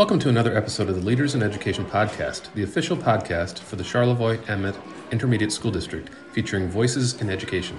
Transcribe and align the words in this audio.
Welcome 0.00 0.18
to 0.20 0.30
another 0.30 0.56
episode 0.56 0.88
of 0.88 0.94
the 0.94 1.02
Leaders 1.02 1.34
in 1.34 1.42
Education 1.42 1.84
podcast, 1.84 2.50
the 2.54 2.62
official 2.62 2.96
podcast 2.96 3.58
for 3.58 3.76
the 3.76 3.84
Charlevoix 3.84 4.40
Emmet 4.48 4.74
Intermediate 5.10 5.52
School 5.52 5.70
District, 5.70 6.08
featuring 6.32 6.70
voices 6.70 7.20
in 7.20 7.28
education. 7.28 7.76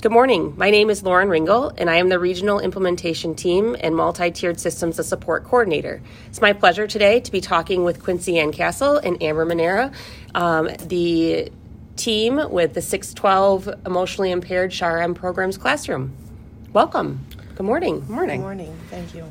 Good 0.00 0.10
morning. 0.10 0.52
My 0.56 0.70
name 0.70 0.90
is 0.90 1.04
Lauren 1.04 1.28
Ringle, 1.28 1.72
and 1.78 1.88
I 1.88 1.94
am 1.94 2.08
the 2.08 2.18
Regional 2.18 2.58
Implementation 2.58 3.36
Team 3.36 3.76
and 3.78 3.94
Multi 3.94 4.32
Tiered 4.32 4.58
Systems 4.58 4.98
of 4.98 5.06
Support 5.06 5.44
Coordinator. 5.44 6.02
It's 6.26 6.40
my 6.40 6.52
pleasure 6.52 6.88
today 6.88 7.20
to 7.20 7.30
be 7.30 7.40
talking 7.40 7.84
with 7.84 8.02
Quincianne 8.02 8.52
Castle 8.52 8.96
and 8.96 9.22
Amber 9.22 9.46
Menara, 9.46 9.94
um, 10.34 10.68
the 10.88 11.52
team 11.94 12.50
with 12.50 12.74
the 12.74 12.82
612 12.82 13.68
Emotionally 13.86 14.32
Impaired 14.32 14.72
SHARM 14.72 15.14
Programs 15.14 15.56
Classroom. 15.56 16.16
Welcome. 16.72 17.24
Good 17.54 17.64
morning. 17.64 18.00
Good 18.00 18.10
morning. 18.10 18.40
Good 18.40 18.44
morning. 18.44 18.76
Thank 18.90 19.14
you. 19.14 19.24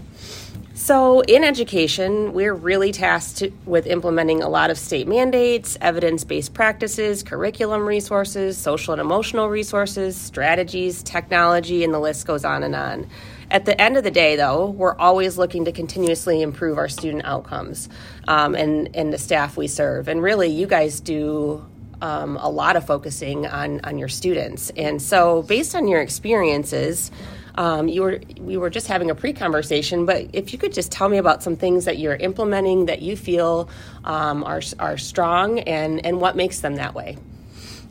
So, 0.84 1.22
in 1.22 1.46
education, 1.46 2.34
we're 2.34 2.54
really 2.54 2.92
tasked 2.92 3.42
with 3.64 3.88
implementing 3.88 4.44
a 4.44 4.50
lot 4.50 4.70
of 4.70 4.78
state 4.78 5.08
mandates, 5.08 5.78
evidence 5.80 6.26
based 6.26 6.54
practices, 6.54 7.24
curriculum 7.24 7.86
resources, 7.86 8.58
social 8.58 8.92
and 8.92 9.00
emotional 9.00 9.48
resources, 9.48 10.20
strategies, 10.20 11.02
technology, 11.02 11.86
and 11.86 11.94
the 11.94 12.02
list 12.02 12.28
goes 12.28 12.44
on 12.44 12.64
and 12.64 12.76
on. 12.76 13.08
At 13.50 13.64
the 13.64 13.82
end 13.82 13.96
of 13.96 14.04
the 14.04 14.12
day, 14.12 14.36
though, 14.36 14.72
we're 14.72 14.98
always 14.98 15.38
looking 15.38 15.64
to 15.64 15.72
continuously 15.72 16.42
improve 16.42 16.78
our 16.78 16.90
student 16.90 17.24
outcomes 17.24 17.88
um, 18.28 18.54
and, 18.54 18.94
and 18.94 19.14
the 19.14 19.18
staff 19.18 19.56
we 19.56 19.68
serve. 19.68 20.10
And 20.10 20.22
really, 20.22 20.50
you 20.50 20.68
guys 20.68 21.00
do 21.00 21.66
um, 22.02 22.36
a 22.36 22.50
lot 22.50 22.76
of 22.76 22.86
focusing 22.86 23.48
on, 23.48 23.80
on 23.86 23.98
your 23.98 24.10
students. 24.10 24.70
And 24.72 25.02
so, 25.02 25.44
based 25.44 25.76
on 25.76 25.88
your 25.88 26.02
experiences, 26.02 27.10
um, 27.56 27.88
you 27.88 28.02
were 28.02 28.22
we 28.40 28.58
were 28.58 28.70
just 28.70 28.88
having 28.88 29.12
a 29.12 29.16
pre-conversation, 29.16 30.06
but 30.06 30.28
if 30.34 30.54
you 30.54 30.60
could 30.60 30.74
just 30.74 30.92
tell 30.92 31.10
me 31.10 31.18
about 31.18 31.44
some 31.44 31.56
things 31.56 31.86
that 31.86 31.98
you're 31.98 32.16
implementing 32.16 32.88
that 32.88 33.02
you 33.02 33.16
feel 33.16 33.70
um, 34.04 34.44
are 34.44 34.62
are 34.80 34.98
strong 34.98 35.60
and 35.60 36.06
and 36.06 36.20
what 36.20 36.36
makes 36.36 36.60
them 36.62 36.76
that 36.76 36.96
way. 36.96 37.18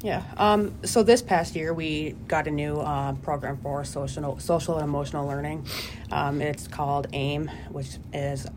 Yeah. 0.02 0.24
Um, 0.36 0.74
so 0.84 1.04
this 1.04 1.22
past 1.22 1.54
year, 1.54 1.72
we 1.72 2.16
got 2.26 2.48
a 2.48 2.50
new 2.50 2.80
uh, 2.80 3.12
program 3.14 3.58
for 3.58 3.84
social, 3.84 4.36
social 4.40 4.74
and 4.74 4.84
emotional 4.84 5.28
learning. 5.28 5.64
Um, 6.10 6.42
it's 6.42 6.66
called 6.66 7.06
AIM, 7.12 7.48
which 7.70 7.98
is 8.12 8.48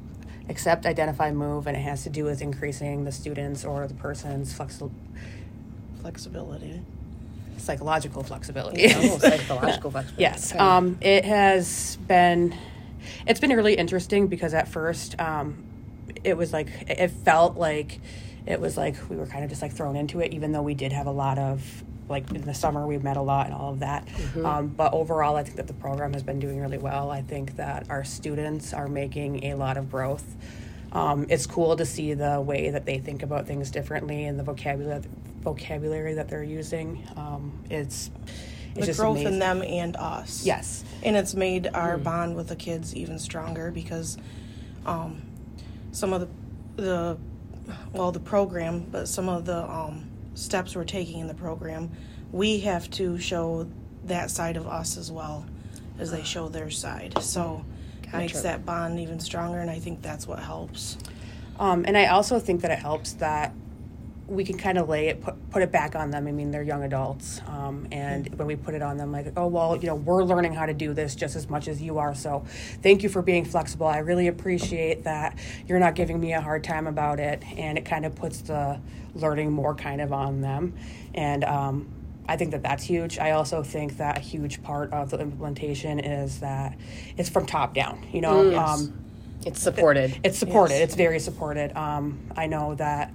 accept, 0.49 0.87
identify, 0.87 1.31
move, 1.31 1.67
and 1.67 1.77
it 1.77 1.81
has 1.81 2.01
to 2.03 2.09
do 2.09 2.23
with 2.23 2.41
increasing 2.41 3.03
the 3.03 3.11
students 3.11 3.63
or 3.63 3.87
the 3.87 3.93
person's 3.93 4.57
flexi- 4.57 4.91
flexibility 6.01 6.81
psychological 7.57 8.23
flexibility. 8.23 8.85
Oh, 8.93 9.17
psychological 9.19 9.91
flexibility. 9.91 10.21
Yes. 10.21 10.51
Okay. 10.51 10.59
Um, 10.59 10.97
it 11.01 11.25
has 11.25 11.97
been, 12.07 12.55
it's 13.27 13.39
been 13.39 13.51
really 13.51 13.75
interesting 13.75 14.27
because 14.27 14.53
at 14.53 14.67
first 14.67 15.19
um, 15.19 15.63
it 16.23 16.37
was 16.37 16.53
like, 16.53 16.67
it 16.87 17.09
felt 17.09 17.57
like 17.57 17.99
it 18.45 18.59
was 18.59 18.77
like 18.77 18.95
we 19.09 19.15
were 19.15 19.25
kind 19.25 19.43
of 19.43 19.49
just 19.49 19.61
like 19.61 19.73
thrown 19.73 19.95
into 19.95 20.19
it, 20.19 20.33
even 20.33 20.51
though 20.51 20.61
we 20.61 20.75
did 20.75 20.91
have 20.91 21.07
a 21.07 21.11
lot 21.11 21.37
of 21.37 21.83
like 22.07 22.31
in 22.31 22.41
the 22.41 22.53
summer 22.53 22.85
we 22.85 22.97
met 22.97 23.17
a 23.17 23.21
lot 23.21 23.47
and 23.47 23.55
all 23.55 23.71
of 23.71 23.79
that 23.79 24.05
mm-hmm. 24.05 24.45
um, 24.45 24.67
but 24.67 24.93
overall 24.93 25.35
i 25.35 25.43
think 25.43 25.55
that 25.55 25.67
the 25.67 25.73
program 25.73 26.13
has 26.13 26.23
been 26.23 26.39
doing 26.39 26.59
really 26.59 26.77
well 26.77 27.09
i 27.09 27.21
think 27.21 27.55
that 27.55 27.89
our 27.89 28.03
students 28.03 28.73
are 28.73 28.87
making 28.87 29.43
a 29.45 29.55
lot 29.55 29.77
of 29.77 29.89
growth 29.89 30.35
um, 30.91 31.25
it's 31.29 31.45
cool 31.45 31.75
to 31.75 31.85
see 31.85 32.13
the 32.13 32.39
way 32.39 32.69
that 32.69 32.85
they 32.85 32.99
think 32.99 33.21
about 33.21 33.47
things 33.47 33.69
differently 33.69 34.25
and 34.25 34.39
the 34.39 34.43
vocabulary 34.43 35.01
vocabulary 35.45 36.15
that 36.15 36.27
they're 36.27 36.43
using. 36.43 37.07
Um, 37.15 37.63
it's 37.69 38.11
it's 38.75 38.87
the 38.87 38.93
growth 38.93 39.19
amazing. 39.19 39.33
in 39.33 39.39
them 39.39 39.61
and 39.61 39.95
us. 39.95 40.45
Yes, 40.45 40.83
and 41.03 41.15
it's 41.15 41.33
made 41.33 41.67
our 41.67 41.97
mm. 41.97 42.03
bond 42.03 42.35
with 42.35 42.49
the 42.49 42.57
kids 42.57 42.93
even 42.93 43.17
stronger 43.17 43.71
because 43.71 44.17
um, 44.85 45.21
some 45.93 46.11
of 46.11 46.21
the 46.21 46.27
the 46.81 47.17
well 47.93 48.11
the 48.11 48.19
program, 48.19 48.81
but 48.91 49.07
some 49.07 49.29
of 49.29 49.45
the 49.45 49.63
um, 49.63 50.05
steps 50.33 50.75
we're 50.75 50.83
taking 50.83 51.19
in 51.19 51.27
the 51.27 51.33
program, 51.33 51.89
we 52.33 52.59
have 52.59 52.89
to 52.91 53.17
show 53.17 53.67
that 54.03 54.29
side 54.29 54.57
of 54.57 54.67
us 54.67 54.97
as 54.97 55.09
well 55.11 55.45
as 55.97 56.11
they 56.11 56.23
show 56.23 56.49
their 56.49 56.69
side. 56.69 57.17
So 57.21 57.63
gotcha. 58.01 58.17
makes 58.17 58.41
that 58.41 58.65
bond 58.65 58.99
even 58.99 59.21
stronger, 59.21 59.59
and 59.59 59.71
I 59.71 59.79
think 59.79 60.01
that's 60.01 60.27
what 60.27 60.39
helps. 60.39 60.97
Um, 61.57 61.85
and 61.87 61.97
I 61.97 62.07
also 62.07 62.39
think 62.39 62.61
that 62.61 62.71
it 62.71 62.79
helps 62.79 63.13
that 63.13 63.53
we 64.27 64.43
can 64.43 64.57
kind 64.57 64.77
of 64.77 64.89
lay 64.89 65.09
it, 65.09 65.21
put, 65.21 65.35
put 65.51 65.61
it 65.61 65.71
back 65.71 65.95
on 65.95 66.09
them. 66.09 66.27
I 66.27 66.31
mean, 66.31 66.49
they're 66.49 66.63
young 66.63 66.83
adults. 66.83 67.41
Um, 67.47 67.87
and 67.91 68.33
when 68.37 68.47
we 68.47 68.55
put 68.55 68.73
it 68.73 68.81
on 68.81 68.97
them, 68.97 69.11
like, 69.11 69.31
oh, 69.37 69.47
well, 69.47 69.75
you 69.75 69.85
know, 69.85 69.95
we're 69.95 70.23
learning 70.23 70.53
how 70.53 70.65
to 70.65 70.73
do 70.73 70.93
this 70.93 71.13
just 71.13 71.35
as 71.35 71.47
much 71.47 71.67
as 71.67 71.81
you 71.81 71.99
are. 71.99 72.15
So 72.15 72.43
thank 72.81 73.03
you 73.03 73.09
for 73.09 73.21
being 73.21 73.45
flexible. 73.45 73.85
I 73.85 73.99
really 73.99 74.27
appreciate 74.27 75.03
that 75.03 75.37
you're 75.67 75.79
not 75.79 75.93
giving 75.93 76.19
me 76.19 76.33
a 76.33 76.41
hard 76.41 76.63
time 76.63 76.87
about 76.87 77.19
it. 77.19 77.43
And 77.55 77.77
it 77.77 77.85
kind 77.85 78.03
of 78.03 78.15
puts 78.15 78.41
the 78.41 78.79
learning 79.13 79.51
more 79.51 79.75
kind 79.75 80.01
of 80.01 80.11
on 80.11 80.41
them. 80.41 80.73
And 81.13 81.43
um, 81.43 81.87
I 82.27 82.35
think 82.35 82.49
that 82.51 82.63
that's 82.63 82.83
huge. 82.83 83.19
I 83.19 83.31
also 83.31 83.61
think 83.61 83.97
that 83.97 84.17
a 84.17 84.21
huge 84.21 84.63
part 84.63 84.91
of 84.91 85.11
the 85.11 85.19
implementation 85.19 85.99
is 85.99 86.39
that 86.39 86.75
it's 87.15 87.29
from 87.29 87.45
top 87.45 87.75
down. 87.75 88.03
You 88.11 88.21
know, 88.21 88.43
mm, 88.43 88.51
yes. 88.53 88.69
um, 88.69 88.99
it's 89.45 89.61
supported. 89.61 90.11
It, 90.11 90.19
it's 90.23 90.39
supported. 90.39 90.73
Yes. 90.73 90.83
It's 90.85 90.95
very 90.95 91.19
supported. 91.19 91.77
Um, 91.77 92.19
I 92.35 92.47
know 92.47 92.73
that. 92.75 93.13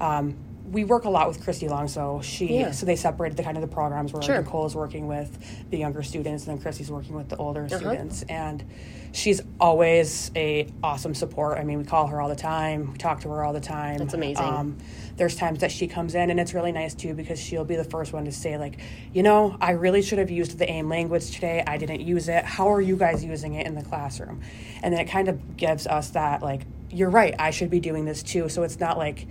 Um, 0.00 0.36
we 0.72 0.84
work 0.84 1.04
a 1.04 1.10
lot 1.10 1.28
with 1.28 1.44
Christy 1.44 1.68
Long, 1.68 1.86
so 1.86 2.22
she 2.22 2.60
yeah. 2.60 2.70
so 2.70 2.86
they 2.86 2.96
separated 2.96 3.36
the 3.36 3.42
kind 3.42 3.58
of 3.58 3.60
the 3.60 3.68
programs 3.68 4.12
where 4.12 4.22
sure. 4.22 4.38
Nicole 4.38 4.64
is 4.64 4.74
working 4.74 5.06
with 5.06 5.70
the 5.70 5.76
younger 5.76 6.02
students 6.02 6.46
and 6.46 6.56
then 6.56 6.62
Christy's 6.62 6.90
working 6.90 7.14
with 7.14 7.28
the 7.28 7.36
older 7.36 7.66
uh-huh. 7.66 7.78
students 7.78 8.22
and 8.22 8.64
she's 9.12 9.42
always 9.60 10.30
a 10.34 10.72
awesome 10.82 11.14
support. 11.14 11.58
I 11.58 11.64
mean, 11.64 11.76
we 11.76 11.84
call 11.84 12.06
her 12.06 12.22
all 12.22 12.30
the 12.30 12.34
time, 12.34 12.92
we 12.92 12.98
talk 12.98 13.20
to 13.20 13.28
her 13.28 13.44
all 13.44 13.52
the 13.52 13.60
time. 13.60 13.98
That's 13.98 14.14
amazing. 14.14 14.46
Um, 14.46 14.78
there's 15.16 15.36
times 15.36 15.60
that 15.60 15.70
she 15.70 15.86
comes 15.86 16.14
in 16.14 16.30
and 16.30 16.40
it's 16.40 16.54
really 16.54 16.72
nice 16.72 16.94
too 16.94 17.12
because 17.12 17.38
she'll 17.38 17.66
be 17.66 17.76
the 17.76 17.84
first 17.84 18.14
one 18.14 18.24
to 18.24 18.32
say 18.32 18.56
like, 18.56 18.80
you 19.12 19.22
know, 19.22 19.58
I 19.60 19.72
really 19.72 20.00
should 20.00 20.18
have 20.18 20.30
used 20.30 20.58
the 20.58 20.68
AIM 20.70 20.88
language 20.88 21.32
today. 21.32 21.62
I 21.66 21.76
didn't 21.76 22.00
use 22.00 22.30
it. 22.30 22.46
How 22.46 22.72
are 22.72 22.80
you 22.80 22.96
guys 22.96 23.22
using 23.22 23.54
it 23.54 23.66
in 23.66 23.74
the 23.74 23.82
classroom? 23.82 24.40
And 24.82 24.94
then 24.94 25.00
it 25.00 25.10
kind 25.10 25.28
of 25.28 25.58
gives 25.58 25.86
us 25.86 26.10
that 26.10 26.42
like, 26.42 26.62
you're 26.90 27.10
right. 27.10 27.34
I 27.38 27.50
should 27.50 27.70
be 27.70 27.80
doing 27.80 28.06
this 28.06 28.22
too. 28.22 28.48
So 28.48 28.62
it's 28.62 28.80
not 28.80 28.96
like 28.96 29.26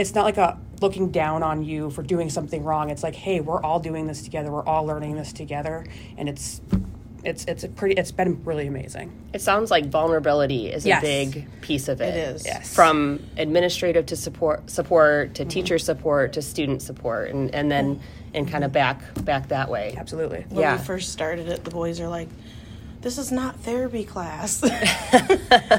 it's 0.00 0.14
not 0.14 0.24
like 0.24 0.38
a 0.38 0.58
looking 0.80 1.10
down 1.10 1.42
on 1.42 1.62
you 1.62 1.90
for 1.90 2.02
doing 2.02 2.30
something 2.30 2.64
wrong. 2.64 2.90
It's 2.90 3.02
like, 3.02 3.14
hey, 3.14 3.40
we're 3.40 3.62
all 3.62 3.80
doing 3.80 4.06
this 4.06 4.22
together. 4.22 4.50
We're 4.50 4.64
all 4.64 4.86
learning 4.86 5.16
this 5.16 5.32
together, 5.32 5.86
and 6.16 6.28
it's 6.28 6.60
it's 7.22 7.44
it's 7.44 7.64
a 7.64 7.68
pretty 7.68 8.00
it's 8.00 8.12
been 8.12 8.42
really 8.44 8.66
amazing. 8.66 9.12
It 9.34 9.42
sounds 9.42 9.70
like 9.70 9.86
vulnerability 9.86 10.68
is 10.68 10.86
yes. 10.86 11.02
a 11.02 11.06
big 11.06 11.60
piece 11.60 11.88
of 11.88 12.00
it. 12.00 12.14
It 12.14 12.34
is. 12.34 12.46
Yes. 12.46 12.74
From 12.74 13.22
administrative 13.36 14.06
to 14.06 14.16
support 14.16 14.70
support 14.70 15.34
to 15.34 15.42
mm-hmm. 15.42 15.50
teacher 15.50 15.78
support 15.78 16.32
to 16.34 16.42
student 16.42 16.80
support 16.82 17.30
and, 17.30 17.54
and 17.54 17.70
then 17.70 17.96
mm-hmm. 17.96 18.02
and 18.34 18.50
kind 18.50 18.64
of 18.64 18.72
back 18.72 19.02
back 19.24 19.48
that 19.48 19.68
way. 19.68 19.94
Absolutely. 19.98 20.46
When 20.48 20.60
yeah. 20.60 20.76
we 20.76 20.82
first 20.82 21.12
started 21.12 21.48
it, 21.48 21.64
the 21.64 21.70
boys 21.70 22.00
are 22.00 22.08
like, 22.08 22.28
This 23.02 23.18
is 23.18 23.30
not 23.30 23.60
therapy 23.60 24.04
class. 24.04 24.60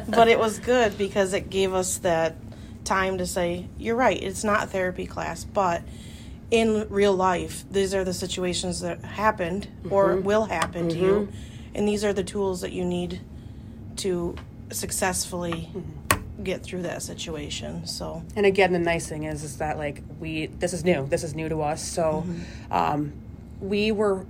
but 0.07 0.27
it 0.27 0.37
was 0.37 0.59
good 0.59 0.95
because 0.97 1.33
it 1.33 1.49
gave 1.49 1.73
us 1.73 1.97
that 1.99 2.35
time 2.83 3.17
to 3.17 3.25
say, 3.25 3.67
you're 3.77 3.95
right, 3.95 4.21
it's 4.21 4.43
not 4.43 4.63
a 4.63 4.67
therapy 4.67 5.05
class, 5.05 5.43
but 5.43 5.83
in 6.49 6.87
real 6.89 7.13
life, 7.13 7.63
these 7.71 7.93
are 7.93 8.03
the 8.03 8.13
situations 8.13 8.81
that 8.81 9.03
happened 9.03 9.67
mm-hmm. 9.83 9.93
or 9.93 10.17
will 10.17 10.45
happen 10.45 10.89
mm-hmm. 10.89 10.99
to 10.99 11.05
you, 11.05 11.13
mm-hmm. 11.13 11.75
and 11.75 11.87
these 11.87 12.03
are 12.03 12.13
the 12.13 12.23
tools 12.23 12.61
that 12.61 12.73
you 12.73 12.83
need 12.83 13.21
to 13.97 14.35
successfully 14.71 15.69
mm-hmm. 15.73 16.43
get 16.43 16.63
through 16.63 16.81
that 16.81 17.01
situation. 17.01 17.85
So, 17.85 18.23
and 18.35 18.45
again, 18.45 18.73
the 18.73 18.79
nice 18.79 19.07
thing 19.07 19.23
is, 19.23 19.43
is 19.43 19.57
that 19.57 19.77
like 19.77 20.03
we, 20.19 20.47
this 20.47 20.73
is 20.73 20.83
new, 20.83 21.07
this 21.07 21.23
is 21.23 21.33
new 21.35 21.47
to 21.49 21.61
us, 21.61 21.81
so 21.81 22.25
mm-hmm. 22.25 22.73
um, 22.73 23.13
we 23.61 23.91
were 23.91 24.25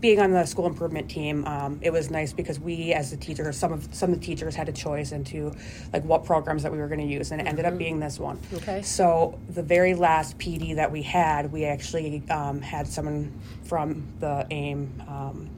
being 0.00 0.20
on 0.20 0.32
the 0.32 0.44
school 0.46 0.66
improvement 0.66 1.10
team, 1.10 1.44
um, 1.46 1.78
it 1.82 1.90
was 1.90 2.10
nice 2.10 2.32
because 2.32 2.58
we, 2.60 2.92
as 2.92 3.10
the 3.10 3.16
teachers, 3.16 3.56
some 3.56 3.72
of 3.72 3.88
some 3.94 4.12
of 4.12 4.20
the 4.20 4.24
teachers 4.24 4.54
had 4.54 4.68
a 4.68 4.72
choice 4.72 5.12
into 5.12 5.52
like 5.92 6.04
what 6.04 6.24
programs 6.24 6.62
that 6.62 6.72
we 6.72 6.78
were 6.78 6.88
going 6.88 7.00
to 7.00 7.06
use, 7.06 7.32
and 7.32 7.40
it 7.40 7.46
ended 7.46 7.64
up 7.64 7.72
mm-hmm. 7.72 7.78
being 7.78 8.00
this 8.00 8.18
one. 8.18 8.38
Okay. 8.54 8.82
So 8.82 9.38
the 9.48 9.62
very 9.62 9.94
last 9.94 10.38
PD 10.38 10.76
that 10.76 10.90
we 10.90 11.02
had, 11.02 11.52
we 11.52 11.64
actually 11.64 12.22
um, 12.30 12.60
had 12.60 12.86
someone 12.86 13.32
from 13.64 14.06
the 14.20 14.46
AIM 14.50 15.02
um, 15.08 15.49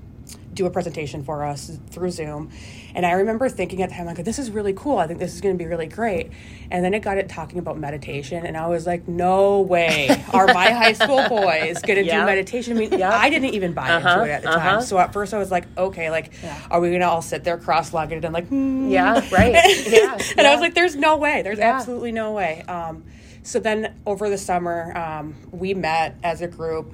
do 0.54 0.66
a 0.66 0.70
presentation 0.70 1.24
for 1.24 1.44
us 1.44 1.78
through 1.90 2.10
Zoom. 2.10 2.50
And 2.94 3.06
I 3.06 3.12
remember 3.12 3.48
thinking 3.48 3.82
at 3.82 3.88
the 3.88 3.94
time, 3.94 4.06
like, 4.06 4.22
this 4.24 4.38
is 4.38 4.50
really 4.50 4.74
cool. 4.74 4.98
I 4.98 5.06
think 5.06 5.18
this 5.18 5.34
is 5.34 5.40
going 5.40 5.56
to 5.56 5.58
be 5.58 5.68
really 5.68 5.86
great. 5.86 6.30
And 6.70 6.84
then 6.84 6.92
it 6.94 7.00
got 7.00 7.16
it 7.18 7.28
talking 7.28 7.58
about 7.58 7.78
meditation, 7.78 8.44
and 8.44 8.56
I 8.56 8.66
was 8.66 8.86
like, 8.86 9.08
no 9.08 9.60
way 9.60 10.08
are 10.32 10.46
my 10.46 10.70
high 10.70 10.92
school 10.92 11.26
boys 11.28 11.80
going 11.82 12.04
to 12.04 12.10
do 12.10 12.24
meditation. 12.24 12.76
I 12.76 12.80
mean, 12.80 12.98
yeah. 12.98 13.16
I 13.16 13.30
didn't 13.30 13.54
even 13.54 13.72
buy 13.72 13.90
uh-huh, 13.90 14.08
into 14.10 14.24
it 14.24 14.30
at 14.30 14.42
the 14.42 14.50
uh-huh. 14.50 14.70
time. 14.70 14.82
So 14.82 14.98
at 14.98 15.12
first 15.12 15.32
I 15.32 15.38
was 15.38 15.50
like, 15.50 15.66
okay, 15.76 16.10
like, 16.10 16.32
yeah. 16.42 16.60
are 16.70 16.80
we 16.80 16.88
going 16.88 17.00
to 17.00 17.08
all 17.08 17.22
sit 17.22 17.44
there 17.44 17.56
cross 17.56 17.92
legged 17.92 18.24
and 18.24 18.34
like, 18.34 18.48
mm. 18.50 18.90
yeah, 18.90 19.14
right. 19.30 19.52
Yeah. 19.92 20.18
and. 20.36 20.46
I 20.46 20.52
was 20.52 20.60
like, 20.60 20.74
there's 20.74 20.96
no 20.96 21.16
way. 21.16 21.42
There's 21.42 21.58
absolutely 21.58 22.12
no 22.12 22.32
way. 22.32 22.62
Um, 22.62 23.04
so 23.42 23.58
then 23.58 24.00
over 24.06 24.30
the 24.30 24.38
summer, 24.38 24.96
um, 24.96 25.34
we 25.50 25.74
met 25.74 26.16
as 26.22 26.40
a 26.40 26.48
group 26.48 26.92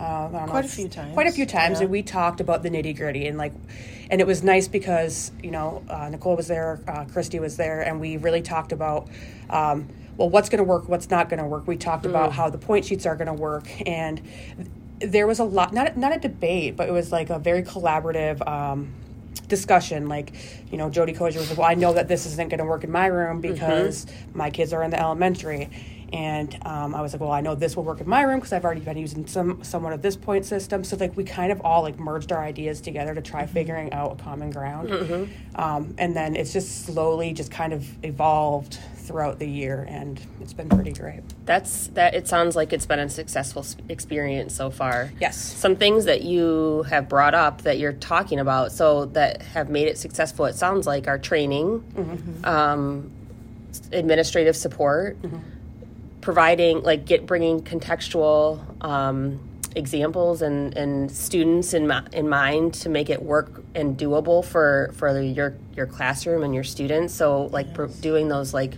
Uh, 0.00 0.04
I 0.04 0.22
don't 0.22 0.32
know, 0.32 0.46
Quite 0.46 0.64
a 0.64 0.68
few 0.68 0.88
times, 0.88 1.14
Quite 1.14 1.26
a 1.26 1.32
few 1.32 1.46
times, 1.46 1.78
yeah. 1.78 1.82
and 1.84 1.90
we 1.90 2.02
talked 2.02 2.40
about 2.40 2.62
the 2.62 2.70
nitty 2.70 2.96
gritty 2.96 3.26
and 3.26 3.36
like, 3.36 3.52
and 4.10 4.20
it 4.20 4.26
was 4.26 4.42
nice 4.42 4.68
because 4.68 5.32
you 5.42 5.50
know 5.50 5.82
uh, 5.88 6.08
Nicole 6.08 6.36
was 6.36 6.46
there, 6.46 6.80
uh, 6.86 7.04
Christy 7.04 7.40
was 7.40 7.56
there, 7.56 7.82
and 7.82 8.00
we 8.00 8.16
really 8.16 8.42
talked 8.42 8.72
about. 8.72 9.08
Um, 9.50 9.88
well, 10.16 10.28
what's 10.28 10.48
going 10.48 10.58
to 10.58 10.64
work? 10.64 10.88
What's 10.88 11.10
not 11.10 11.28
going 11.28 11.38
to 11.38 11.46
work? 11.46 11.68
We 11.68 11.76
talked 11.76 12.04
about 12.04 12.32
how 12.32 12.50
the 12.50 12.58
point 12.58 12.84
sheets 12.84 13.06
are 13.06 13.14
going 13.14 13.28
to 13.28 13.32
work, 13.32 13.68
and 13.86 14.20
there 15.00 15.26
was 15.26 15.38
a 15.38 15.44
lot 15.44 15.72
not 15.72 15.96
not 15.96 16.14
a 16.14 16.18
debate, 16.18 16.76
but 16.76 16.88
it 16.88 16.92
was 16.92 17.12
like 17.12 17.30
a 17.30 17.38
very 17.38 17.62
collaborative 17.62 18.46
um, 18.46 18.92
discussion. 19.46 20.08
Like, 20.08 20.32
you 20.70 20.78
know, 20.78 20.90
Jody 20.90 21.12
Kozier 21.12 21.36
was 21.36 21.50
like, 21.50 21.58
"Well, 21.58 21.70
I 21.70 21.74
know 21.74 21.92
that 21.92 22.08
this 22.08 22.26
isn't 22.26 22.48
going 22.48 22.58
to 22.58 22.64
work 22.64 22.84
in 22.84 22.90
my 22.90 23.06
room 23.06 23.40
because 23.40 24.06
my 24.34 24.50
kids 24.50 24.72
are 24.72 24.82
in 24.82 24.90
the 24.90 25.00
elementary." 25.00 25.70
And 26.12 26.56
um, 26.64 26.94
I 26.94 27.00
was 27.02 27.12
like, 27.12 27.20
"Well, 27.20 27.32
I 27.32 27.40
know 27.40 27.54
this 27.54 27.76
will 27.76 27.84
work 27.84 28.00
in 28.00 28.08
my 28.08 28.22
room 28.22 28.38
because 28.38 28.52
I've 28.52 28.64
already 28.64 28.80
been 28.80 28.96
using 28.96 29.26
some 29.26 29.62
somewhat 29.62 29.92
of 29.92 30.02
this 30.02 30.16
point 30.16 30.44
system." 30.46 30.84
So 30.84 30.96
like, 30.96 31.16
we 31.16 31.24
kind 31.24 31.52
of 31.52 31.60
all 31.62 31.82
like 31.82 31.98
merged 31.98 32.32
our 32.32 32.42
ideas 32.42 32.80
together 32.80 33.14
to 33.14 33.20
try 33.22 33.46
figuring 33.46 33.92
out 33.92 34.12
a 34.18 34.22
common 34.22 34.50
ground. 34.50 34.90
Um, 35.54 35.94
and 35.98 36.16
then 36.16 36.36
it's 36.36 36.52
just 36.52 36.86
slowly 36.86 37.32
just 37.32 37.50
kind 37.50 37.72
of 37.72 37.86
evolved 38.04 38.78
throughout 38.96 39.38
the 39.38 39.48
year, 39.48 39.86
and 39.88 40.20
it's 40.40 40.52
been 40.52 40.68
pretty 40.68 40.92
great. 40.92 41.22
That's 41.46 41.88
that. 41.88 42.14
It 42.14 42.28
sounds 42.28 42.54
like 42.56 42.72
it's 42.72 42.86
been 42.86 42.98
a 42.98 43.08
successful 43.08 43.64
experience 43.88 44.54
so 44.54 44.70
far. 44.70 45.10
Yes. 45.20 45.36
Some 45.36 45.76
things 45.76 46.04
that 46.04 46.22
you 46.22 46.84
have 46.84 47.08
brought 47.08 47.34
up 47.34 47.62
that 47.62 47.78
you're 47.78 47.94
talking 47.94 48.38
about, 48.38 48.72
so 48.72 49.06
that 49.06 49.42
have 49.42 49.70
made 49.70 49.88
it 49.88 49.98
successful. 49.98 50.44
It 50.44 50.54
sounds 50.54 50.86
like 50.86 51.08
our 51.08 51.18
training, 51.18 52.40
um, 52.44 53.10
administrative 53.92 54.56
support, 54.56 55.16
providing 56.20 56.82
like 56.82 57.04
get 57.06 57.26
bringing 57.26 57.60
contextual 57.62 58.60
um, 58.84 59.40
examples 59.76 60.42
and, 60.42 60.76
and 60.76 61.10
students 61.10 61.74
in 61.74 61.86
mi- 61.86 62.06
in 62.12 62.28
mind 62.28 62.74
to 62.74 62.88
make 62.88 63.10
it 63.10 63.22
work 63.22 63.62
and 63.74 63.96
doable 63.98 64.44
for 64.44 64.92
for 64.96 65.20
your 65.20 65.56
your 65.76 65.86
classroom 65.86 66.42
and 66.42 66.54
your 66.54 66.64
students. 66.64 67.14
So 67.14 67.44
like 67.46 67.74
pro- 67.74 67.88
doing 67.88 68.28
those 68.28 68.52
like 68.52 68.74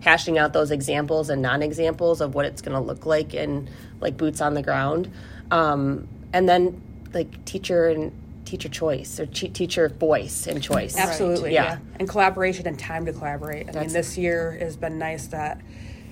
hashing 0.00 0.36
out 0.38 0.52
those 0.52 0.70
examples 0.70 1.30
and 1.30 1.40
non-examples 1.40 2.20
of 2.20 2.34
what 2.34 2.44
it's 2.44 2.60
going 2.60 2.74
to 2.74 2.80
look 2.80 3.06
like 3.06 3.32
and 3.32 3.70
like 4.00 4.16
boots 4.18 4.40
on 4.42 4.52
the 4.52 4.62
ground, 4.62 5.10
um, 5.50 6.06
and 6.32 6.46
then 6.48 6.80
like 7.14 7.44
teacher 7.46 7.88
and 7.88 8.12
teacher 8.44 8.68
choice 8.68 9.18
or 9.18 9.24
che- 9.26 9.48
teacher 9.48 9.88
voice 9.88 10.46
and 10.46 10.62
choice. 10.62 10.96
Absolutely, 10.98 11.54
Yeah. 11.54 11.64
yeah. 11.64 11.78
And 11.98 12.06
collaboration 12.06 12.66
and 12.66 12.78
time 12.78 13.06
to 13.06 13.12
collaborate. 13.14 13.74
I 13.74 13.80
mean, 13.80 13.92
this 13.92 14.18
year 14.18 14.58
has 14.60 14.76
been 14.76 14.98
nice 14.98 15.28
that, 15.28 15.62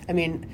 I 0.08 0.14
mean, 0.14 0.50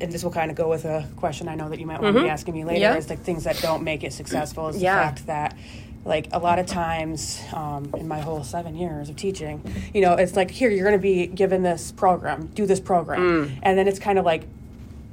and 0.00 0.10
this 0.12 0.24
will 0.24 0.30
kind 0.32 0.50
of 0.50 0.56
go 0.56 0.68
with 0.68 0.84
a 0.84 1.06
question 1.16 1.48
I 1.48 1.54
know 1.54 1.68
that 1.68 1.78
you 1.80 1.86
might 1.86 2.00
want 2.02 2.16
to 2.16 2.22
be 2.22 2.28
asking 2.28 2.54
me 2.54 2.64
later 2.64 2.80
Mm-hmm. 2.84 2.92
Yeah. 2.94 2.98
is 2.98 3.08
like 3.08 3.20
things 3.20 3.44
that 3.44 3.58
don't 3.60 3.82
make 3.84 4.02
it 4.04 4.12
successful 4.12 4.68
is 4.68 4.76
Yeah. 4.82 4.96
the 4.96 5.00
fact 5.16 5.26
that 5.26 5.56
like 6.04 6.28
a 6.32 6.38
lot 6.38 6.58
of 6.58 6.66
times 6.66 7.40
um, 7.54 7.90
in 7.96 8.06
my 8.06 8.20
whole 8.20 8.44
seven 8.44 8.76
years 8.76 9.08
of 9.08 9.16
teaching, 9.16 9.62
you 9.94 10.02
know, 10.02 10.12
it's 10.14 10.36
like 10.36 10.50
here 10.50 10.68
you're 10.68 10.84
going 10.84 10.98
to 10.98 11.02
be 11.02 11.26
given 11.26 11.62
this 11.62 11.92
program, 11.92 12.48
do 12.48 12.66
this 12.66 12.78
program, 12.80 13.58
and 13.62 13.78
then 13.78 13.88
it's 13.88 13.98
kind 13.98 14.18
of 14.18 14.24
like 14.26 14.46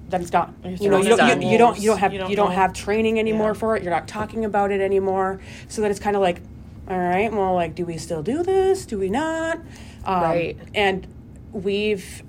then 0.09 0.19
it's 0.19 0.29
done. 0.31 0.53
You 0.65 0.89
know, 0.89 0.97
you 1.01 1.15
don't, 1.15 1.41
you, 1.41 1.49
you 1.51 1.57
don't 1.57 1.79
you 1.79 1.87
don't 1.87 1.97
have 1.99 2.11
You 2.13 2.19
you 2.27 2.35
don't 2.35 2.47
don't, 2.47 2.51
have 2.51 2.73
training 2.73 3.19
anymore 3.19 3.51
Yeah. 3.51 3.53
for 3.53 3.77
it. 3.77 3.83
You're 3.83 3.93
not 3.93 4.09
talking 4.09 4.43
about 4.43 4.71
it 4.71 4.81
anymore. 4.81 5.39
So 5.69 5.81
then 5.81 5.89
it's 5.91 6.01
kind 6.01 6.17
of 6.17 6.21
like, 6.21 6.41
all 6.89 6.97
right, 6.99 7.31
well, 7.31 7.53
like, 7.53 7.73
do 7.75 7.85
we 7.85 7.97
still 7.97 8.21
do 8.21 8.43
this? 8.43 8.85
Do 8.85 8.99
we 8.99 9.09
not? 9.09 9.59
Um, 10.03 10.21
Right. 10.23 10.57
And 10.75 11.07
we've 11.53 12.23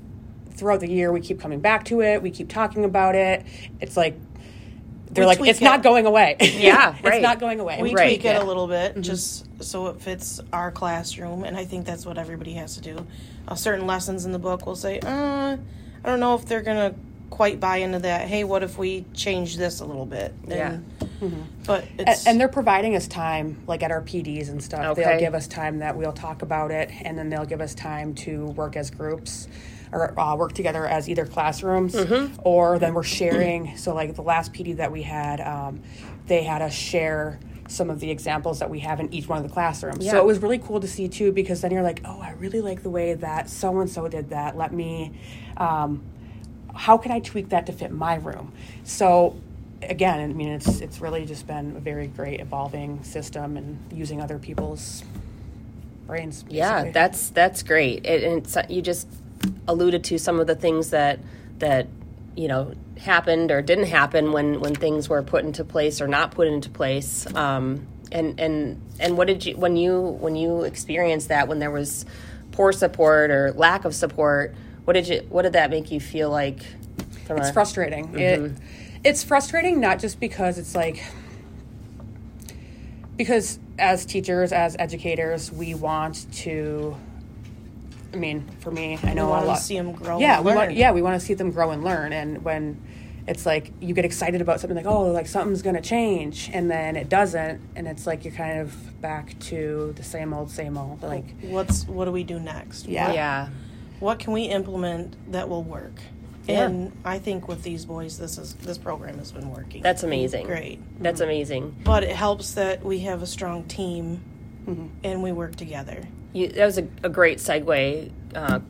throughout 0.62 0.78
the 0.78 0.88
year 0.88 1.10
we 1.10 1.20
keep 1.20 1.40
coming 1.40 1.58
back 1.58 1.84
to 1.86 2.02
it. 2.02 2.22
We 2.22 2.30
keep 2.30 2.48
talking 2.48 2.84
about 2.84 3.16
it. 3.16 3.44
It's 3.80 3.96
like 3.96 4.14
they're 5.10 5.24
We 5.24 5.26
like 5.26 5.40
it's 5.48 5.60
not 5.60 5.82
going 5.82 6.06
away. 6.06 6.36
Yeah, 6.40 6.90
right. 7.02 7.14
it's 7.14 7.22
not 7.22 7.40
going 7.40 7.58
away. 7.58 7.82
we 7.82 7.92
Right. 7.92 8.06
tweak 8.10 8.20
it 8.24 8.36
Yeah. 8.36 8.42
a 8.42 8.46
little 8.46 8.68
bit 8.68 9.00
just 9.00 9.44
so 9.60 9.88
it 9.88 10.00
fits 10.00 10.40
our 10.52 10.70
classroom 10.70 11.42
and 11.44 11.56
i 11.56 11.64
think 11.64 11.84
that's 11.86 12.04
what 12.06 12.16
everybody 12.18 12.54
has 12.54 12.74
to 12.76 12.80
do 12.80 13.06
uh, 13.48 13.54
certain 13.54 13.86
lessons 13.86 14.24
in 14.24 14.32
the 14.32 14.38
book 14.38 14.66
will 14.66 14.74
say 14.74 14.98
uh, 15.00 15.56
i 16.04 16.08
don't 16.08 16.18
know 16.18 16.34
if 16.34 16.46
they're 16.46 16.62
gonna 16.62 16.94
quite 17.30 17.60
buy 17.60 17.76
into 17.78 17.98
that 18.00 18.26
hey 18.26 18.42
what 18.44 18.62
if 18.64 18.76
we 18.78 19.04
change 19.14 19.56
this 19.56 19.80
a 19.80 19.84
little 19.84 20.06
bit 20.06 20.32
Yeah. 20.48 20.72
And- 21.20 21.46
but 21.66 21.84
A- 21.98 22.10
it's 22.10 22.26
and 22.26 22.40
they're 22.40 22.48
providing 22.48 22.96
us 22.96 23.06
time, 23.06 23.62
like 23.68 23.84
at 23.84 23.92
our 23.92 24.02
PDs 24.02 24.48
and 24.48 24.60
stuff. 24.60 24.84
Okay. 24.98 25.04
They'll 25.04 25.20
give 25.20 25.34
us 25.36 25.46
time 25.46 25.78
that 25.78 25.96
we'll 25.96 26.10
talk 26.12 26.42
about 26.42 26.72
it, 26.72 26.90
and 27.04 27.16
then 27.16 27.28
they'll 27.30 27.44
give 27.44 27.60
us 27.60 27.76
time 27.76 28.12
to 28.26 28.46
work 28.46 28.74
as 28.76 28.90
groups 28.90 29.46
or 29.92 30.18
uh, 30.18 30.34
work 30.36 30.52
together 30.52 30.86
as 30.86 31.08
either 31.08 31.26
classrooms 31.26 31.94
or 32.42 32.78
then 32.78 32.94
we're 32.94 33.02
sharing. 33.02 33.76
So, 33.76 33.94
like 33.94 34.14
the 34.14 34.22
last 34.22 34.52
PD 34.52 34.76
that 34.76 34.90
we 34.90 35.02
had, 35.02 35.40
um, 35.40 35.82
they 36.26 36.42
had 36.42 36.62
us 36.62 36.72
share 36.72 37.38
some 37.68 37.90
of 37.90 38.00
the 38.00 38.10
examples 38.10 38.58
that 38.58 38.68
we 38.68 38.80
have 38.80 39.00
in 39.00 39.12
each 39.12 39.28
one 39.28 39.38
of 39.38 39.44
the 39.44 39.52
classrooms. 39.52 40.04
So 40.12 40.18
it 40.18 40.24
was 40.26 40.40
really 40.40 40.58
cool 40.58 40.80
to 40.80 40.88
see 40.88 41.08
too, 41.08 41.32
because 41.32 41.60
then 41.60 41.70
you're 41.70 41.82
like, 41.82 42.02
oh, 42.04 42.20
I 42.20 42.32
really 42.32 42.60
like 42.60 42.82
the 42.82 42.90
way 42.90 43.14
that 43.14 43.48
so 43.48 43.80
and 43.80 43.88
so 43.88 44.08
did 44.08 44.30
that. 44.30 44.56
Let 44.56 44.72
me. 44.72 45.12
Um, 45.56 46.02
how 46.74 46.96
can 46.96 47.12
I 47.12 47.20
tweak 47.20 47.50
that 47.50 47.66
to 47.66 47.72
fit 47.72 47.90
my 47.90 48.14
room? 48.16 48.52
So 48.84 49.36
again, 49.82 50.20
I 50.20 50.32
mean, 50.32 50.48
it's 50.48 50.80
it's 50.80 51.00
really 51.00 51.24
just 51.24 51.46
been 51.46 51.76
a 51.76 51.80
very 51.80 52.06
great 52.06 52.40
evolving 52.40 53.02
system 53.04 53.56
and 53.56 53.78
using 53.92 54.20
other 54.20 54.38
people's 54.38 55.02
brains. 56.06 56.44
Yeah, 56.48 56.90
that's 56.90 57.30
that's 57.30 57.62
great. 57.62 58.06
It, 58.06 58.24
and 58.24 58.38
it's, 58.38 58.56
you 58.68 58.82
just 58.82 59.08
alluded 59.68 60.04
to 60.04 60.18
some 60.18 60.40
of 60.40 60.46
the 60.46 60.54
things 60.54 60.90
that 60.90 61.20
that 61.58 61.86
you 62.36 62.48
know 62.48 62.74
happened 62.98 63.50
or 63.50 63.62
didn't 63.62 63.86
happen 63.86 64.32
when 64.32 64.60
when 64.60 64.74
things 64.74 65.08
were 65.08 65.22
put 65.22 65.44
into 65.44 65.64
place 65.64 66.00
or 66.00 66.08
not 66.08 66.32
put 66.32 66.48
into 66.48 66.70
place. 66.70 67.32
Um, 67.34 67.86
and 68.10 68.38
and 68.38 68.80
and 69.00 69.16
what 69.16 69.26
did 69.26 69.44
you 69.46 69.56
when 69.56 69.76
you 69.76 70.00
when 70.00 70.36
you 70.36 70.62
experienced 70.62 71.28
that 71.28 71.48
when 71.48 71.58
there 71.58 71.70
was 71.70 72.04
poor 72.52 72.72
support 72.72 73.30
or 73.30 73.52
lack 73.52 73.84
of 73.84 73.94
support? 73.94 74.54
What 74.84 74.94
did 74.94 75.08
you 75.08 75.26
what 75.28 75.42
did 75.42 75.54
that 75.54 75.70
make 75.70 75.90
you 75.90 76.00
feel 76.00 76.30
like? 76.30 76.60
It's 77.28 77.48
a- 77.48 77.52
frustrating. 77.52 78.18
It 78.18 78.52
it's 79.04 79.22
frustrating 79.24 79.80
not 79.80 79.98
just 79.98 80.20
because 80.20 80.58
it's 80.58 80.74
like 80.74 81.02
because 83.16 83.58
as 83.78 84.04
teachers, 84.04 84.52
as 84.52 84.76
educators, 84.78 85.50
we 85.50 85.74
want 85.74 86.32
to. 86.32 86.96
I 88.12 88.16
mean, 88.16 88.46
for 88.60 88.70
me, 88.70 88.98
I 89.02 89.14
know 89.14 89.26
we 89.26 89.32
a 89.32 89.40
lot. 89.46 89.56
to 89.56 89.62
see 89.62 89.76
them 89.76 89.92
grow 89.92 90.18
yeah, 90.18 90.36
and 90.36 90.44
we 90.44 90.50
learn. 90.50 90.58
want, 90.58 90.74
yeah, 90.74 90.92
we 90.92 91.02
want 91.02 91.18
to 91.20 91.26
see 91.26 91.34
them 91.34 91.50
grow 91.50 91.70
and 91.70 91.82
learn. 91.82 92.12
And 92.12 92.44
when 92.44 92.80
it's 93.26 93.46
like 93.46 93.72
you 93.80 93.94
get 93.94 94.04
excited 94.04 94.40
about 94.40 94.60
something, 94.60 94.76
like 94.76 94.86
oh, 94.86 95.04
like 95.12 95.26
something's 95.26 95.62
going 95.62 95.76
to 95.76 95.80
change, 95.82 96.50
and 96.52 96.70
then 96.70 96.96
it 96.96 97.08
doesn't, 97.08 97.60
and 97.76 97.86
it's 97.88 98.06
like 98.06 98.24
you're 98.24 98.34
kind 98.34 98.60
of 98.60 99.00
back 99.00 99.38
to 99.40 99.92
the 99.96 100.02
same 100.02 100.32
old, 100.34 100.50
same 100.50 100.76
old. 100.76 101.02
Like 101.02 101.24
what's 101.42 101.86
what 101.86 102.04
do 102.06 102.12
we 102.12 102.24
do 102.24 102.38
next 102.38 102.86
Yeah. 102.86 103.06
what, 103.06 103.14
yeah, 103.14 103.48
what 104.00 104.18
can 104.18 104.32
we 104.32 104.44
implement 104.44 105.32
that 105.32 105.48
will 105.48 105.62
work 105.62 105.94
Yeah. 106.46 106.64
and 106.66 106.92
i 107.04 107.18
think 107.20 107.46
with 107.46 107.62
these 107.62 107.84
boys 107.84 108.18
this 108.18 108.36
is 108.38 108.54
this 108.54 108.76
program 108.78 109.18
has 109.18 109.30
been 109.30 109.48
working 109.50 109.80
that's 109.82 110.02
amazing. 110.02 110.44
great 110.46 110.80
That's 111.00 111.20
amazing. 111.20 111.76
but 111.84 112.02
it 112.02 112.16
helps 112.16 112.54
that 112.54 112.84
we 112.84 113.00
have 113.00 113.22
a 113.22 113.26
strong 113.26 113.62
team 113.64 114.20
Mm-hmm. 114.66 114.86
and 115.04 115.22
we 115.24 115.30
work 115.32 115.54
together 115.56 116.04
You, 116.32 116.48
that 116.48 116.64
was 116.64 116.78
a, 116.78 116.88
a 117.02 117.08
great 117.10 117.38
segue, 117.38 118.10
uh, 118.34 118.60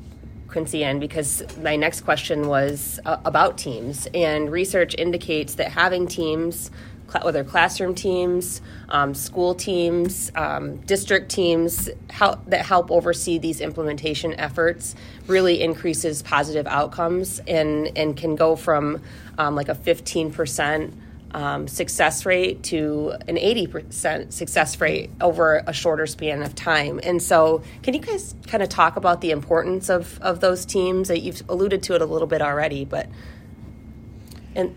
Quincianne, 0.49 0.99
because 0.99 1.45
my 1.59 1.77
next 1.77 2.01
question 2.01 2.49
was 2.49 2.99
uh, 3.05 3.19
about 3.25 3.57
teams. 3.57 4.09
And 4.13 4.51
research 4.51 4.95
indicates 4.99 5.55
that 5.55 5.71
having 5.71 6.09
teams, 6.09 6.73
cl- 7.09 7.25
whether 7.25 7.45
classroom 7.45 7.95
teams, 7.95 8.61
um, 8.89 9.15
school 9.15 9.55
teams, 9.55 10.33
um, 10.35 10.79
district 10.79 11.31
teams, 11.31 11.89
that 12.19 12.67
help 12.67 12.91
oversee 12.91 13.39
these 13.39 13.61
implementation 13.61 14.35
efforts, 14.35 14.97
really 15.29 15.63
increases 15.63 16.21
positive 16.23 16.67
outcomes 16.67 17.41
and, 17.47 17.97
and 17.97 18.17
can 18.17 18.35
go 18.35 18.57
from 18.57 19.01
um, 19.39 19.55
like 19.55 19.69
a 19.69 19.75
15% 19.75 20.93
um, 21.35 21.69
success 21.69 22.27
rate 22.27 22.63
to 22.65 23.15
an 23.27 23.37
80% 23.37 24.33
success 24.33 24.81
rate 24.81 25.11
over 25.21 25.63
a 25.67 25.73
shorter 25.73 26.07
span 26.07 26.43
of 26.43 26.55
time. 26.55 27.01
And 27.03 27.23
so, 27.23 27.63
can 27.83 27.95
you 27.95 28.01
guys 28.01 28.35
kind 28.47 28.63
of 28.63 28.69
talk 28.69 28.97
about 28.97 29.21
the 29.21 29.31
importance 29.31 29.89
of, 29.89 30.21
of 30.21 30.41
those 30.41 30.65
teams? 30.65 31.09
That 31.09 31.21
you've 31.21 31.43
alluded 31.49 31.83
to 31.85 31.95
it 31.95 32.03
a 32.03 32.07
little 32.07 32.29
bit 32.29 32.43
already, 32.43 32.85
but 32.85 33.09
and 34.55 34.75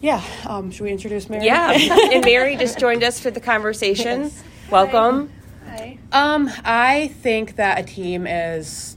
yeah, 0.00 0.22
um, 0.46 0.70
should 0.70 0.84
we 0.84 0.90
introduce 0.90 1.28
Mary? 1.28 1.46
yeah, 1.46 1.70
and 2.12 2.24
Mary 2.24 2.56
just 2.56 2.78
joined 2.78 3.04
us 3.04 3.20
for 3.20 3.30
the 3.30 3.40
conversation. 3.40 4.32
Welcome. 4.70 5.32
Hi. 5.66 5.98
Um, 6.10 6.50
I 6.64 7.08
think 7.22 7.56
that 7.56 7.78
a 7.78 7.82
team 7.82 8.26
is 8.26 8.96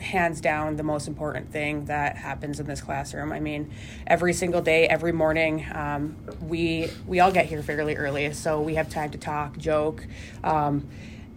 hands 0.00 0.40
down 0.40 0.76
the 0.76 0.82
most 0.82 1.08
important 1.08 1.50
thing 1.50 1.84
that 1.86 2.16
happens 2.16 2.60
in 2.60 2.66
this 2.66 2.80
classroom. 2.80 3.32
I 3.32 3.40
mean, 3.40 3.70
every 4.06 4.32
single 4.32 4.62
day, 4.62 4.86
every 4.86 5.12
morning, 5.12 5.66
um, 5.72 6.16
we 6.40 6.90
we 7.06 7.20
all 7.20 7.32
get 7.32 7.46
here 7.46 7.62
fairly 7.62 7.96
early, 7.96 8.32
so 8.32 8.60
we 8.60 8.74
have 8.74 8.88
time 8.88 9.10
to 9.10 9.18
talk, 9.18 9.58
joke. 9.58 10.06
Um, 10.42 10.88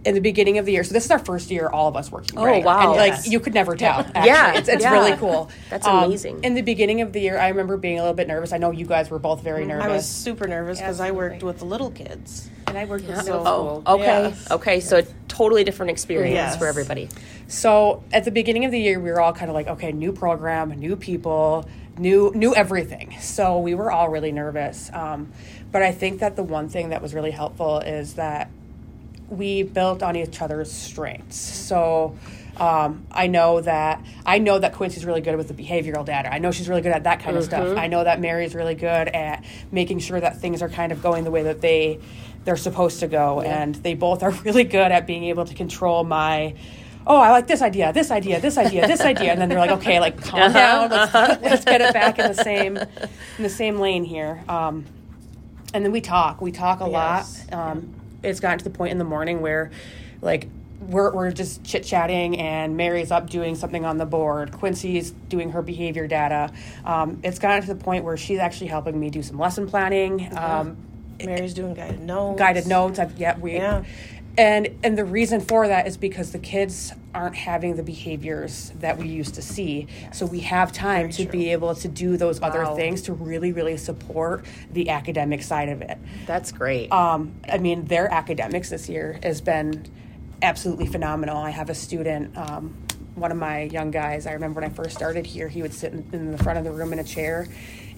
in 0.06 0.14
the 0.16 0.20
beginning 0.22 0.58
of 0.58 0.66
the 0.66 0.72
year, 0.74 0.84
so 0.84 0.94
this 0.94 1.06
is 1.06 1.12
our 1.12 1.20
first 1.20 1.50
year, 1.50 1.68
all 1.68 1.88
of 1.88 1.96
us 1.96 2.12
working. 2.12 2.38
Oh, 2.38 2.44
right? 2.46 2.64
wow. 2.64 2.90
And 2.94 2.98
like 2.98 3.26
you 3.26 3.40
could 3.40 3.54
never 3.54 3.76
tell. 3.76 4.00
Actually. 4.00 4.26
Yeah, 4.28 4.58
it's, 4.58 4.68
it's 4.70 4.84
yeah. 4.84 4.92
really 4.92 5.16
cool. 5.18 5.50
That's 5.70 5.88
Um, 5.88 6.04
amazing. 6.06 6.44
in 6.44 6.56
the 6.56 6.62
beginning 6.62 7.02
of 7.02 7.14
the 7.14 7.22
year, 7.22 7.38
I 7.38 7.48
remember 7.50 7.78
being 7.78 7.98
a 8.00 8.02
little 8.02 8.16
bit 8.16 8.28
nervous. 8.28 8.52
I 8.54 8.58
know 8.58 8.72
you 8.72 8.86
guys 8.86 9.10
were 9.10 9.20
both 9.20 9.42
very 9.42 9.66
nervous. 9.66 9.86
I 9.86 9.90
was 9.90 10.06
super 10.08 10.48
nervous 10.48 10.80
because 10.80 11.00
I 11.00 11.12
worked 11.12 11.44
with 11.44 11.60
the 11.60 11.66
little 11.66 11.92
kids. 11.92 12.50
And 12.68 12.78
I 12.78 12.86
worked 12.86 13.06
with 13.08 13.18
So- 13.18 13.24
middle 13.24 13.46
school. 13.46 13.84
Oh, 13.86 13.96
okay. 13.96 14.06
Yes. 14.30 14.52
Okay, 14.52 14.80
so 14.80 14.98
a 15.00 15.04
totally 15.28 15.64
different 15.64 15.92
experience 15.92 16.34
Yes. 16.36 16.58
for 16.58 16.68
everybody. 16.68 17.10
So 17.48 18.04
at 18.12 18.24
the 18.24 18.32
beginning 18.32 18.66
of 18.66 18.72
the 18.72 18.80
year, 18.80 19.00
we 19.00 19.12
were 19.12 19.22
all 19.22 19.34
kind 19.34 19.50
of 19.50 19.56
like, 19.56 19.68
okay, 19.68 19.92
new 19.92 20.12
program, 20.12 20.70
new 20.72 20.96
people, 20.96 21.68
new 21.98 22.32
new 22.34 22.56
everything. 22.56 23.16
So 23.22 23.60
we 23.60 23.76
were 23.76 23.92
all 23.92 24.10
really 24.10 24.32
nervous. 24.32 24.90
Um, 24.94 25.32
but 25.72 25.84
I 25.84 25.92
think 25.92 26.20
that 26.20 26.36
the 26.36 26.44
one 26.44 26.68
thing 26.70 26.90
that 26.90 27.02
was 27.02 27.14
really 27.14 27.32
helpful 27.32 27.80
is 27.80 28.14
that 28.16 28.50
we 29.30 29.64
built 29.64 30.04
on 30.04 30.16
each 30.16 30.42
other's 30.42 30.72
strengths. 30.72 31.38
So 31.38 32.18
um, 32.58 33.06
I 33.12 33.28
know 33.28 33.62
that 33.62 34.04
I 34.26 34.38
know 34.38 34.60
that 34.60 34.74
Quincy's 34.74 35.06
really 35.06 35.22
good 35.22 35.36
with 35.38 35.48
the 35.48 35.54
behavioral 35.54 36.06
data. 36.06 36.32
I 36.32 36.38
know 36.38 36.52
she's 36.52 36.70
really 36.70 36.82
good 36.82 36.92
at 36.92 37.04
that 37.06 37.20
kind 37.22 37.36
of 37.38 37.44
stuff. 37.44 37.78
I 37.78 37.88
know 37.88 38.04
that 38.04 38.20
Mary's 38.20 38.54
really 38.54 38.76
good 38.76 39.08
at 39.08 39.44
making 39.72 40.00
sure 40.00 40.20
that 40.20 40.38
things 40.40 40.62
are 40.62 40.70
kind 40.70 40.92
of 40.92 41.02
going 41.02 41.24
the 41.24 41.32
way 41.32 41.44
that 41.44 41.62
they 41.62 42.00
they're 42.46 42.58
supposed 42.58 43.00
to 43.00 43.08
go, 43.08 43.40
and 43.42 43.74
they 43.76 43.94
both 43.94 44.22
are 44.22 44.32
really 44.46 44.66
good 44.66 44.92
at 44.92 45.08
being 45.08 45.24
able 45.26 45.46
to 45.46 45.54
control 45.54 46.04
my. 46.04 46.56
Oh, 47.06 47.18
I 47.18 47.32
like 47.32 47.48
this 47.48 47.62
idea, 47.62 47.92
this 47.92 48.12
idea, 48.12 48.40
this 48.40 48.58
idea, 48.58 48.88
this 48.88 49.02
idea, 49.02 49.32
and 49.34 49.42
then 49.42 49.50
they're 49.50 49.60
like, 49.60 49.72
okay, 49.72 50.00
like 50.00 50.22
calm 50.22 50.54
down, 50.54 50.90
let's, 50.90 51.14
let's 51.42 51.66
get 51.66 51.82
it 51.82 51.94
back 51.94 52.18
in 52.18 52.28
the 52.34 52.44
same 52.44 52.78
in 53.38 53.44
the 53.44 53.50
same 53.50 53.80
lane 53.80 54.04
here. 54.06 54.42
Um, 54.48 54.86
and 55.74 55.84
then 55.84 55.92
we 55.92 56.00
talk. 56.02 56.40
We 56.40 56.52
talk 56.52 56.80
a 56.82 56.90
Yes. 56.90 57.46
lot. 57.52 57.72
Um, 57.72 57.94
it's 58.24 58.40
gotten 58.40 58.58
to 58.60 58.64
the 58.64 58.70
point 58.70 58.92
in 58.92 58.98
the 58.98 59.04
morning 59.04 59.42
where, 59.42 59.72
like, 60.22 60.48
we're, 60.80 61.14
we're 61.14 61.32
just 61.32 61.64
chit 61.64 61.84
chatting, 61.84 62.40
and 62.40 62.76
Mary's 62.76 63.12
up 63.12 63.30
doing 63.30 63.56
something 63.56 63.86
on 63.86 63.98
the 63.98 64.06
board. 64.06 64.52
Quincy's 64.52 65.12
doing 65.12 65.52
her 65.52 65.62
behavior 65.62 66.08
data. 66.08 66.52
Um, 66.84 67.20
it's 67.24 67.40
gotten 67.40 67.62
to 67.62 67.74
the 67.74 67.82
point 67.82 68.04
where 68.04 68.18
she's 68.18 68.40
actually 68.40 68.68
helping 68.68 69.00
me 69.00 69.10
do 69.10 69.24
some 69.24 69.38
lesson 69.38 69.68
planning, 69.68 70.36
um, 70.36 70.78
Mary's 71.24 71.54
doing 71.54 71.74
guided 71.74 72.02
notes. 72.02 72.40
guided 72.40 72.68
notes. 72.68 73.00
I've, 73.00 73.18
yeah, 73.18 73.38
we. 73.38 73.54
Yeah. 73.54 73.84
And 74.38 74.80
and 74.84 74.98
the 74.98 75.06
reason 75.06 75.42
for 75.42 75.68
that 75.68 75.86
is 75.86 75.96
because 75.96 76.32
the 76.32 76.40
kids 76.40 76.92
aren't 77.14 77.36
having 77.36 77.76
the 77.76 77.84
behaviors 77.84 78.72
that 78.80 78.98
we 78.98 79.08
used 79.08 79.36
to 79.36 79.42
see. 79.44 79.88
So 80.12 80.26
we 80.26 80.40
have 80.40 80.72
time 80.72 81.12
to 81.12 81.26
be 81.28 81.52
able 81.52 81.76
to 81.76 81.88
do 81.88 82.18
those 82.18 82.42
other 82.42 82.66
things 82.76 83.04
to 83.04 83.14
really, 83.14 83.52
really 83.52 83.78
support 83.78 84.46
the 84.72 84.90
academic 84.90 85.44
side 85.44 85.70
of 85.70 85.84
it. 85.84 86.00
That's 86.26 86.52
great. 86.52 86.92
Um, 86.92 87.36
I 87.48 87.60
mean, 87.60 87.86
their 87.86 88.12
academics 88.12 88.72
this 88.72 88.90
year 88.90 89.20
has 89.22 89.42
been 89.42 89.86
absolutely 90.42 90.88
phenomenal. 90.88 91.38
I 91.38 91.52
have 91.52 91.70
a 91.70 91.76
student, 91.76 92.36
um, 92.36 92.76
one 93.14 93.32
of 93.32 93.38
my 93.38 93.64
young 93.64 93.92
guys. 93.92 94.26
I 94.26 94.32
remember 94.32 94.62
when 94.62 94.70
I 94.72 94.74
first 94.74 94.96
started 94.96 95.28
here, 95.28 95.48
he 95.48 95.62
would 95.62 95.74
sit 95.74 95.94
in, 95.94 96.10
in 96.12 96.32
the 96.32 96.38
front 96.40 96.58
of 96.58 96.66
the 96.66 96.72
room 96.72 96.92
in 96.92 96.98
a 97.00 97.04
chair, 97.04 97.48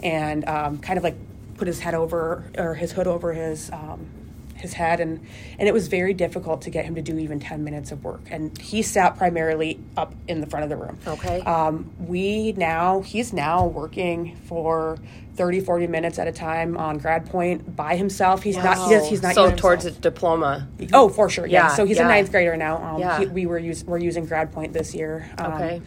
and 0.04 0.46
um, 0.50 0.80
kind 0.80 0.98
of 0.98 1.04
like 1.06 1.16
put 1.56 1.68
his 1.68 1.80
head 1.80 1.94
over 1.94 2.52
or 2.58 2.74
his 2.76 2.92
hood 2.92 3.08
over 3.08 3.32
his. 3.32 3.72
Um, 3.72 4.25
his 4.56 4.74
head 4.74 5.00
and 5.00 5.20
and 5.60 5.68
it 5.68 5.74
was 5.74 5.88
very 5.88 6.14
difficult 6.14 6.62
to 6.62 6.70
get 6.70 6.86
him 6.86 6.96
to 6.96 7.02
do 7.02 7.18
even 7.18 7.40
10 7.40 7.64
minutes 7.64 7.92
of 7.92 8.04
work 8.04 8.22
and 8.32 8.58
he 8.58 8.82
sat 8.82 9.18
primarily 9.18 9.80
up 9.98 10.14
in 10.28 10.42
the 10.42 10.48
front 10.48 10.64
of 10.64 10.70
the 10.70 10.78
room 10.78 10.98
Okay. 11.06 11.42
um, 11.42 11.92
we 12.00 12.54
now 12.54 13.02
he's 13.02 13.34
now 13.34 13.66
working 13.68 14.36
for 14.46 14.98
30 15.36 15.60
40 15.60 15.88
minutes 15.88 16.18
at 16.20 16.28
a 16.28 16.32
time 16.32 16.78
on 16.78 16.98
grad 16.98 17.26
point 17.30 17.76
by 17.76 17.96
himself 17.98 18.44
he's 18.44 18.56
not 18.58 18.78
he 18.88 18.96
does, 18.96 19.10
he's 19.10 19.22
not 19.22 19.36
so 19.36 19.52
towards 19.56 19.86
a 19.86 19.92
diploma. 19.92 20.68
oh 20.94 21.10
for 21.10 21.30
sure 21.30 21.46
yeah, 21.46 21.68
Yeah, 21.70 21.76
so 21.76 21.86
he's 21.86 21.98
yeah. 21.98 22.06
a 22.06 22.08
ninth 22.08 22.32
grader 22.32 22.56
now 22.56 22.82
um, 22.82 23.00
Yeah. 23.02 23.20
he, 23.20 23.26
we 23.28 23.46
were 23.46 23.60
use, 23.60 23.84
we're 23.84 23.98
using 23.98 24.26
grad 24.26 24.54
point 24.54 24.72
this 24.74 24.94
year 24.96 25.30
um, 25.38 25.54
Okay. 25.54 25.82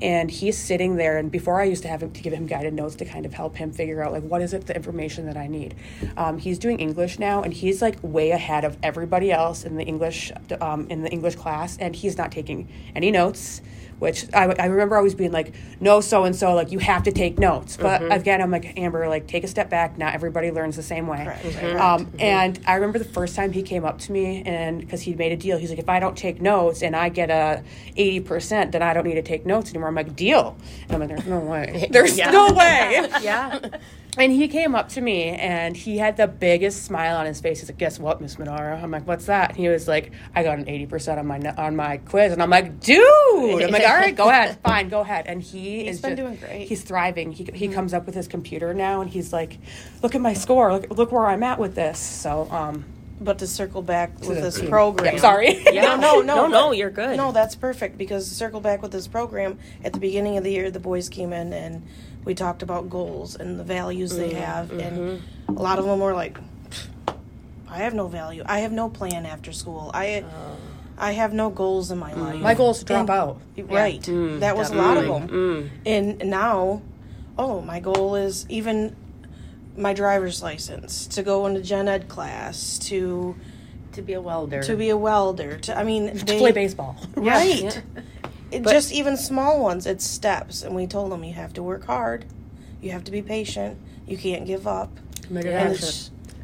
And 0.00 0.30
he's 0.30 0.56
sitting 0.56 0.96
there 0.96 1.18
and 1.18 1.30
before 1.30 1.60
i 1.60 1.64
used 1.64 1.82
to 1.82 1.88
have 1.88 2.02
him 2.02 2.10
to 2.12 2.22
give 2.22 2.32
him 2.32 2.46
guided 2.46 2.74
notes 2.74 2.94
to 2.94 3.04
kind 3.04 3.26
of 3.26 3.34
help 3.34 3.56
him 3.56 3.72
figure 3.72 4.02
out 4.02 4.12
like 4.12 4.22
what 4.22 4.42
is 4.42 4.52
it 4.52 4.66
the 4.66 4.74
information 4.74 5.26
that 5.26 5.36
i 5.36 5.46
need? 5.46 5.74
Um, 6.16 6.38
he's 6.38 6.58
doing 6.58 6.78
english 6.78 7.18
now 7.18 7.42
and 7.42 7.52
he's 7.52 7.82
like 7.82 7.98
way 8.02 8.30
ahead 8.30 8.64
of 8.64 8.76
everybody 8.82 9.32
else 9.32 9.64
in 9.64 9.76
the 9.76 9.84
english 9.84 10.32
um, 10.60 10.86
in 10.88 11.02
the 11.02 11.10
english 11.10 11.36
class 11.36 11.76
and 11.78 11.94
he's 11.94 12.16
not 12.16 12.32
taking 12.32 12.68
any 12.94 13.10
notes 13.10 13.60
which 14.00 14.26
I, 14.34 14.46
I 14.58 14.66
remember 14.66 14.96
always 14.96 15.14
being 15.14 15.30
like 15.30 15.54
no 15.78 16.00
so 16.00 16.24
and 16.24 16.34
so 16.34 16.54
like 16.54 16.72
you 16.72 16.80
have 16.80 17.04
to 17.04 17.12
take 17.12 17.38
notes 17.38 17.76
but 17.76 18.00
Mm-hmm. 18.00 18.12
again 18.12 18.40
i'm 18.42 18.50
like 18.50 18.76
amber 18.78 19.08
like 19.08 19.26
take 19.28 19.44
a 19.44 19.48
step 19.48 19.68
back 19.70 19.96
not 19.98 20.14
everybody 20.14 20.50
learns 20.50 20.74
the 20.74 20.82
same 20.82 21.06
way 21.06 21.22
Correct, 21.24 21.44
Mm-hmm. 21.44 21.76
right. 21.76 21.94
um, 21.94 22.10
and 22.18 22.58
I 22.66 22.74
remember 22.74 22.98
the 22.98 23.04
first 23.04 23.36
time 23.36 23.52
he 23.52 23.62
came 23.62 23.84
up 23.84 23.98
to 24.00 24.12
me, 24.12 24.42
and 24.44 24.80
because 24.80 25.02
he'd 25.02 25.18
made 25.18 25.32
a 25.32 25.36
deal, 25.36 25.58
he's 25.58 25.70
like, 25.70 25.78
"If 25.78 25.88
I 25.88 26.00
don't 26.00 26.16
take 26.16 26.40
notes 26.40 26.82
and 26.82 26.94
I 26.96 27.08
get 27.10 27.30
a 27.30 27.62
eighty 27.96 28.20
percent, 28.20 28.72
then 28.72 28.82
I 28.82 28.94
don't 28.94 29.04
need 29.06 29.14
to 29.14 29.22
take 29.22 29.44
notes 29.46 29.70
anymore." 29.70 29.88
I'm 29.88 29.94
like, 29.94 30.16
"Deal," 30.16 30.56
and 30.88 30.92
I'm 30.92 31.00
like, 31.00 31.08
"There's 31.16 31.26
no 31.26 31.40
way. 31.40 31.88
There's 31.90 32.16
Yeah. 32.18 32.30
no 32.30 32.52
way." 32.52 33.08
Yeah. 33.22 33.58
and 34.20 34.32
he 34.32 34.46
came 34.48 34.74
up 34.74 34.88
to 34.90 35.00
me, 35.00 35.24
and 35.30 35.76
he 35.76 35.98
had 35.98 36.16
the 36.16 36.26
biggest 36.28 36.84
smile 36.84 37.16
on 37.16 37.26
his 37.26 37.40
face. 37.40 37.60
He's 37.60 37.68
like, 37.70 37.78
"Guess 37.78 37.98
what, 37.98 38.20
Miss 38.20 38.36
Madara?" 38.36 38.82
I'm 38.82 38.90
like, 38.90 39.06
"What's 39.06 39.26
that?" 39.26 39.50
And 39.50 39.58
he 39.58 39.68
was 39.68 39.88
like, 39.88 40.12
"I 40.34 40.42
got 40.42 40.58
an 40.58 40.68
eighty 40.68 40.86
percent 40.86 41.18
on 41.18 41.26
my 41.26 41.38
on 41.56 41.74
my 41.76 41.96
quiz," 41.98 42.32
and 42.32 42.42
I'm 42.42 42.50
like, 42.50 42.80
"Dude," 42.80 43.62
I'm 43.62 43.70
like, 43.70 43.82
"All 43.86 43.94
right, 43.94 44.14
go 44.14 44.28
ahead, 44.28 44.58
fine, 44.64 44.88
go 44.88 45.00
ahead." 45.00 45.26
And 45.26 45.42
he 45.42 45.84
He's 45.84 45.96
is 45.96 46.00
been 46.02 46.16
ju- 46.16 46.22
doing 46.24 46.36
great. 46.36 46.68
He's 46.68 46.82
thriving. 46.82 47.32
He 47.32 47.48
he 47.54 47.68
comes 47.68 47.94
up 47.94 48.06
with 48.06 48.14
his 48.14 48.28
computer 48.28 48.72
now, 48.74 49.00
and 49.00 49.10
he's 49.10 49.32
like, 49.32 49.58
"Look 50.02 50.14
at 50.14 50.20
my 50.20 50.34
score. 50.34 50.72
Look 50.72 50.90
look 50.90 51.12
where 51.12 51.26
I'm 51.26 51.42
at 51.42 51.58
with 51.58 51.74
this." 51.74 51.98
So 51.98 52.48
um. 52.50 52.84
But 53.22 53.40
to 53.40 53.46
circle 53.46 53.82
back 53.82 54.18
with 54.20 54.40
this 54.40 54.58
team. 54.58 54.70
program. 54.70 55.16
Yeah, 55.16 55.20
sorry. 55.20 55.62
Yeah. 55.70 55.94
No, 56.00 56.20
no, 56.20 56.22
No, 56.22 56.46
no, 56.48 56.68
but- 56.70 56.78
you're 56.78 56.88
good. 56.88 57.18
No, 57.18 57.32
that's 57.32 57.54
perfect 57.54 57.98
because 57.98 58.26
to 58.30 58.34
circle 58.34 58.60
back 58.60 58.80
with 58.80 58.92
this 58.92 59.06
program, 59.06 59.58
at 59.84 59.92
the 59.92 59.98
beginning 59.98 60.38
of 60.38 60.44
the 60.44 60.50
year, 60.50 60.70
the 60.70 60.80
boys 60.80 61.10
came 61.10 61.34
in 61.34 61.52
and 61.52 61.86
we 62.24 62.34
talked 62.34 62.62
about 62.62 62.90
goals 62.90 63.36
and 63.36 63.58
the 63.58 63.64
values 63.64 64.16
they 64.16 64.30
mm-hmm, 64.30 64.42
have, 64.42 64.70
and 64.72 64.98
mm-hmm. 64.98 65.56
a 65.56 65.60
lot 65.60 65.78
of 65.78 65.84
them 65.84 66.00
were 66.00 66.14
like, 66.14 66.38
"I 67.68 67.78
have 67.78 67.94
no 67.94 68.08
value. 68.08 68.42
I 68.46 68.60
have 68.60 68.72
no 68.72 68.88
plan 68.88 69.26
after 69.26 69.52
school. 69.52 69.90
I, 69.94 70.24
oh. 70.26 70.56
I 71.00 71.12
have 71.12 71.32
no 71.32 71.48
goals 71.48 71.90
in 71.90 71.98
my 71.98 72.12
mm. 72.12 72.18
life. 72.18 72.40
My 72.40 72.54
goal 72.54 72.72
is 72.72 72.80
to 72.80 72.84
drop 72.84 73.00
And- 73.00 73.10
out. 73.10 73.40
Right. 73.56 74.02
Mm, 74.02 74.40
that 74.40 74.56
was 74.56 74.70
a 74.70 74.74
lot 74.74 74.98
of 74.98 75.06
them. 75.06 75.28
Mm. 75.28 75.70
And 75.86 76.30
now, 76.30 76.82
oh, 77.38 77.62
my 77.62 77.80
goal 77.80 78.16
is 78.16 78.46
even 78.48 78.94
my 79.76 79.94
driver's 79.94 80.42
license 80.42 81.06
to 81.06 81.22
go 81.22 81.46
into 81.46 81.62
gen 81.62 81.88
ed 81.88 82.08
class 82.08 82.78
to 82.78 83.34
To 83.92 84.02
be 84.02 84.12
a 84.12 84.20
welder. 84.20 84.62
to 84.62 84.76
be 84.76 84.90
a 84.90 84.96
welder. 84.96 85.56
To 85.58 85.78
I 85.78 85.84
mean, 85.84 86.16
To 86.18 86.24
play 86.38 86.52
baseball. 86.52 86.96
Right. 87.16 87.82
It, 88.50 88.64
just 88.64 88.92
even 88.92 89.16
small 89.16 89.60
ones, 89.60 89.86
it's 89.86 90.04
steps. 90.04 90.62
And 90.62 90.74
we 90.74 90.86
told 90.86 91.12
them 91.12 91.24
you 91.24 91.34
have 91.34 91.52
to 91.54 91.62
work 91.62 91.84
hard, 91.84 92.24
you 92.80 92.90
have 92.90 93.04
to 93.04 93.10
be 93.10 93.22
patient, 93.22 93.78
you 94.06 94.16
can't 94.16 94.46
give 94.46 94.66
up. 94.66 94.90
Make 95.28 95.44
it 95.44 95.50
And 95.50 95.76
happen. 95.76 95.88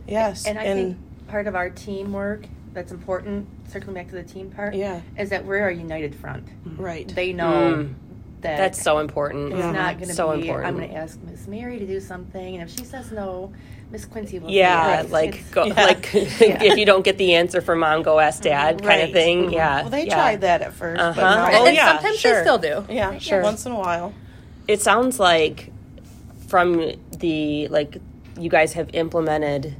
yes. 0.06 0.46
And 0.46 0.58
I 0.58 0.64
think 0.64 0.98
part 1.28 1.46
of 1.46 1.56
our 1.56 1.70
teamwork 1.70 2.46
that's 2.72 2.92
important, 2.92 3.48
circling 3.68 3.94
back 3.94 4.08
to 4.08 4.14
the 4.14 4.22
team 4.22 4.50
part, 4.50 4.75
Yeah. 4.75 5.00
is 5.18 5.30
that 5.30 5.44
we're 5.44 5.68
a 5.68 5.75
united 5.75 6.14
front. 6.14 6.46
Mm-hmm. 6.46 6.82
right. 6.82 7.08
They 7.08 7.32
mm. 7.32 7.36
know 7.36 7.88
that 8.42 8.58
That's 8.58 8.80
so 8.80 8.98
important. 8.98 9.52
it's 9.52 9.62
not 9.62 9.75
uh-huh. 9.75 9.92
going 9.94 10.08
to 10.08 10.14
so 10.14 10.32
be. 10.32 10.42
important. 10.42 10.68
I'm 10.68 10.76
going 10.76 10.90
to 10.90 10.94
ask 10.94 11.18
Miss 11.22 11.46
Mary 11.46 11.78
to 11.78 11.86
do 11.86 12.00
something, 12.00 12.54
and 12.54 12.68
if 12.68 12.76
she 12.76 12.84
says 12.84 13.10
no, 13.10 13.52
Miss 13.90 14.04
Quincy 14.04 14.38
will. 14.40 14.50
yeah, 14.50 14.96
say 14.98 15.02
yes. 15.04 15.12
like 15.12 15.28
It's- 15.34 15.50
go, 15.50 15.64
Yeah. 15.66 15.74
like 15.84 16.10
if 16.14 16.76
you 16.78 16.84
don't 16.86 17.04
get 17.04 17.18
the 17.18 17.34
answer 17.34 17.60
from 17.60 17.78
mom, 17.80 18.02
go 18.02 18.18
ask 18.18 18.42
dad, 18.42 18.82
kind 18.82 19.02
of 19.02 19.06
Right. 19.08 19.12
thing. 19.12 19.50
Yeah. 19.52 19.82
well, 19.82 19.90
they 19.90 20.06
yeah. 20.06 20.14
tried 20.14 20.40
that 20.42 20.62
at 20.62 20.72
1st 20.72 20.98
Uh-huh. 20.98 21.12
but 21.14 21.20
now, 21.52 21.60
Oh, 21.60 21.66
and 21.66 21.76
yeah, 21.76 21.92
sometimes 21.94 22.18
sure. 22.18 22.34
they 22.34 22.42
still 22.42 22.58
do. 22.58 22.84
yeah, 22.92 23.18
Sure. 23.18 23.42
once 23.42 23.64
in 23.66 23.72
a 23.72 23.78
while. 23.78 24.12
It 24.68 24.80
sounds 24.82 25.20
like 25.20 25.72
from 26.48 26.92
the 27.18 27.68
like 27.68 27.98
you 28.38 28.50
guys 28.50 28.72
have 28.74 28.90
implemented 28.94 29.74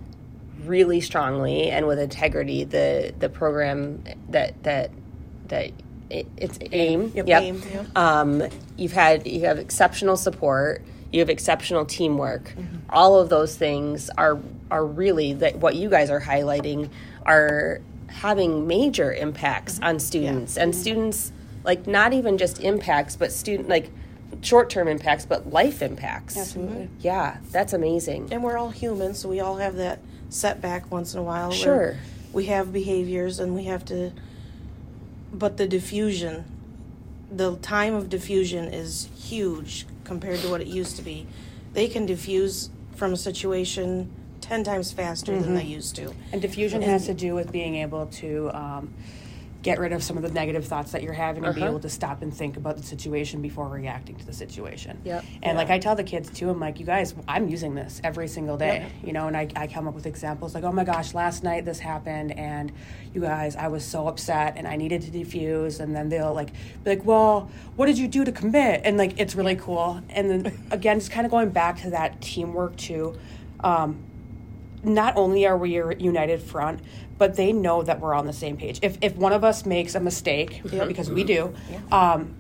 really 0.65 1.01
strongly 1.01 1.71
and 1.71 1.87
with 1.87 1.99
integrity 1.99 2.65
the 2.65 3.13
the 3.19 3.29
program 3.29 4.03
that 4.31 4.61
that 4.65 4.91
that 5.49 5.71
it, 6.11 6.27
it's 6.37 6.59
aim. 6.73 7.11
Yep. 7.15 7.27
Yep. 7.29 7.43
AIM, 7.43 7.63
yep. 7.73 7.87
Um, 7.99 8.43
you've 8.77 8.93
had 8.93 9.27
you 9.27 9.41
have 9.47 9.59
exceptional 9.59 10.17
support. 10.17 10.83
You 11.17 11.21
have 11.21 11.31
exceptional 11.31 11.87
teamwork. 11.87 12.53
All 12.91 13.19
of 13.19 13.31
those 13.31 13.57
things 13.57 14.11
are 14.19 14.39
are 14.71 14.85
really 14.85 15.33
that 15.33 15.57
what 15.57 15.75
you 15.75 15.89
guys 15.89 16.11
are 16.11 16.21
highlighting 16.21 16.91
are 17.25 17.81
having 18.09 18.67
major 18.67 19.15
impacts 19.15 19.77
mm-hmm. 19.77 19.85
on 19.85 19.99
students 19.99 20.59
and 20.59 20.77
students 20.77 21.33
like 21.65 21.87
not 21.87 22.13
even 22.13 22.37
just 22.37 22.61
impacts 22.61 23.17
but 23.17 23.33
student 23.33 23.67
like 23.67 23.91
short 24.43 24.69
term 24.69 24.89
impacts 24.89 25.25
but 25.25 25.51
life 25.51 25.81
impacts. 25.81 26.37
Absolutely. 26.37 26.91
Yeah, 27.01 27.39
that's 27.51 27.73
amazing. 27.73 28.29
And 28.31 28.43
we're 28.43 28.59
all 28.59 28.69
human, 28.69 29.15
so 29.15 29.31
we 29.31 29.41
all 29.41 29.57
have 29.57 29.77
that 29.77 30.01
setback 30.29 30.91
once 30.91 31.15
in 31.15 31.21
a 31.21 31.23
while. 31.23 31.51
Sure. 31.51 31.97
We 32.35 32.45
have 32.45 32.75
behaviors 32.75 33.39
and 33.39 33.55
we 33.55 33.65
have 33.65 33.87
to, 33.87 34.13
but 35.33 35.57
the 35.57 35.67
diffusion, 35.67 36.45
the 37.31 37.57
time 37.57 37.95
of 37.95 38.11
diffusion 38.11 38.67
is 38.67 39.09
huge 39.17 39.87
compared 40.07 40.41
to 40.41 40.49
what 40.49 40.61
it 40.61 40.67
used 40.67 40.97
to 40.97 41.03
be. 41.03 41.27
They 41.73 41.89
can 41.89 42.07
diffuse 42.07 42.71
from 42.95 43.13
a 43.13 43.17
situation 43.17 44.11
10 44.41 44.65
times 44.65 44.93
faster 44.93 45.39
than 45.39 45.55
they 45.55 45.65
used 45.65 45.97
to. 45.97 46.15
And 46.33 46.41
diffusion 46.41 46.81
has 46.83 47.07
to 47.07 47.15
do 47.15 47.35
with 47.35 47.51
being 47.53 47.77
able 47.77 48.07
to 48.07 48.51
um, 48.55 48.95
get 49.67 49.81
rid 49.81 49.93
of 49.93 50.01
some 50.01 50.17
of 50.17 50.23
the 50.23 50.31
negative 50.31 50.65
thoughts 50.65 50.93
that 50.93 51.03
you're 51.03 51.13
having 51.13 51.45
and 51.45 51.53
be 51.53 51.61
Uh-huh. 51.61 51.71
able 51.71 51.81
to 51.81 51.89
stop 51.89 52.23
and 52.23 52.33
think 52.33 52.57
about 52.57 52.77
the 52.77 52.85
situation 52.85 53.43
before 53.43 53.69
reacting 53.69 54.15
to 54.15 54.25
the 54.25 54.33
situation. 54.33 55.01
Yep. 55.03 55.25
And 55.43 55.59
like 55.59 55.71
I 55.71 55.81
tell 55.81 55.97
the 55.97 56.05
kids 56.05 56.31
too, 56.31 56.49
I'm 56.51 56.61
like, 56.61 56.79
you 56.79 56.87
guys, 56.87 57.17
I'm 57.27 57.49
using 57.49 57.75
this 57.75 58.01
every 58.05 58.29
single 58.29 58.57
day, 58.57 58.87
you 59.03 59.13
know, 59.13 59.27
and 59.27 59.37
I, 59.37 59.49
I 59.57 59.67
come 59.67 59.89
up 59.89 59.95
with 59.95 60.07
examples 60.07 60.55
like, 60.55 60.63
oh 60.63 60.71
my 60.71 60.85
gosh, 60.85 61.15
last 61.15 61.43
night 61.43 61.65
this 61.65 61.81
happened, 61.81 62.31
and 62.39 62.71
you 63.13 63.21
guys, 63.21 63.57
I 63.57 63.67
was 63.67 63.85
so 63.85 64.07
upset 64.07 64.55
and 64.57 64.69
I 64.69 64.77
needed 64.77 65.03
to 65.03 65.11
defuse, 65.11 65.81
and 65.81 65.97
then 65.97 66.09
they'll 66.11 66.33
like 66.33 66.53
be 66.85 66.91
like, 66.91 67.05
well, 67.05 67.51
what 67.75 67.87
did 67.87 67.99
you 67.99 68.07
do 68.07 68.25
to 68.25 68.31
commit? 68.31 68.83
And 68.85 68.97
like, 68.97 69.19
it's 69.19 69.35
really 69.35 69.57
cool. 69.57 70.01
And 70.11 70.31
then 70.31 70.69
again, 70.71 71.01
just 71.01 71.11
kind 71.11 71.27
of 71.27 71.33
going 71.33 71.51
back 71.51 71.81
to 71.83 71.91
that 71.91 72.21
teamwork 72.21 72.77
too. 72.77 73.17
Um, 73.65 73.99
not 74.87 75.17
only 75.17 75.47
are 75.47 75.57
we 75.57 75.77
a 75.77 75.95
united 75.97 76.41
front, 76.41 76.81
but 77.19 77.37
they 77.37 77.53
know 77.53 77.83
that 77.83 78.01
we're 78.01 78.15
on 78.15 78.27
the 78.27 78.33
same 78.33 78.57
page. 78.57 78.79
If 78.83 78.99
if 79.01 79.17
one 79.17 79.33
of 79.33 79.45
us 79.45 79.67
makes 79.67 79.95
a 79.95 80.01
mistake, 80.01 80.63
because 80.63 81.11
we 81.11 81.25
do, 81.25 81.55
um, 81.93 82.35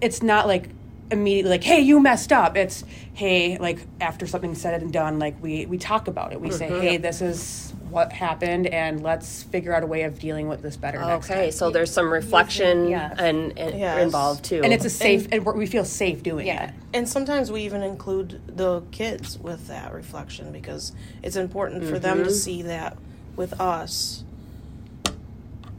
it's 0.00 0.22
not 0.22 0.46
like 0.46 0.70
immediately 1.10 1.50
like, 1.50 1.64
"Hey, 1.64 1.80
you 1.80 2.00
messed 2.00 2.32
up." 2.32 2.56
It's, 2.56 2.84
"Hey, 3.14 3.58
like 3.58 3.78
after 4.00 4.26
something's 4.26 4.60
said 4.60 4.80
and 4.80 4.92
done, 4.92 5.18
like 5.18 5.40
we 5.42 5.66
we 5.66 5.78
talk 5.78 6.08
about 6.08 6.32
it. 6.32 6.40
We 6.40 6.50
say, 6.50 6.68
mm-hmm. 6.68 6.80
"Hey, 6.80 6.96
this 6.96 7.22
is 7.22 7.72
what 7.90 8.12
happened, 8.12 8.66
and 8.66 9.02
let's 9.02 9.44
figure 9.44 9.72
out 9.72 9.82
a 9.82 9.86
way 9.86 10.02
of 10.02 10.18
dealing 10.18 10.48
with 10.48 10.60
this 10.60 10.76
better 10.76 11.00
next 11.00 11.30
Okay, 11.30 11.44
time." 11.44 11.50
so 11.52 11.70
there's 11.70 11.90
some 11.90 12.12
reflection 12.12 12.88
Yes. 12.90 13.14
and, 13.18 13.56
and 13.58 13.78
Yes. 13.78 14.02
involved 14.02 14.44
too. 14.44 14.60
And 14.62 14.72
it's 14.72 14.84
a 14.84 14.90
safe, 14.90 15.28
and, 15.32 15.46
we're, 15.46 15.54
we 15.54 15.66
feel 15.66 15.84
safe 15.84 16.22
doing 16.22 16.46
Yeah. 16.46 16.68
it. 16.68 16.74
And 16.92 17.08
sometimes 17.08 17.50
we 17.50 17.62
even 17.62 17.82
include 17.82 18.40
the 18.48 18.82
kids 18.90 19.38
with 19.38 19.68
that 19.68 19.94
reflection 19.94 20.52
because 20.52 20.92
it's 21.22 21.36
important 21.36 21.84
for 21.84 21.98
them 21.98 22.18
to 22.18 22.24
mm-hmm. 22.24 22.32
see 22.32 22.62
that 22.62 22.98
with 23.36 23.58
us. 23.60 24.24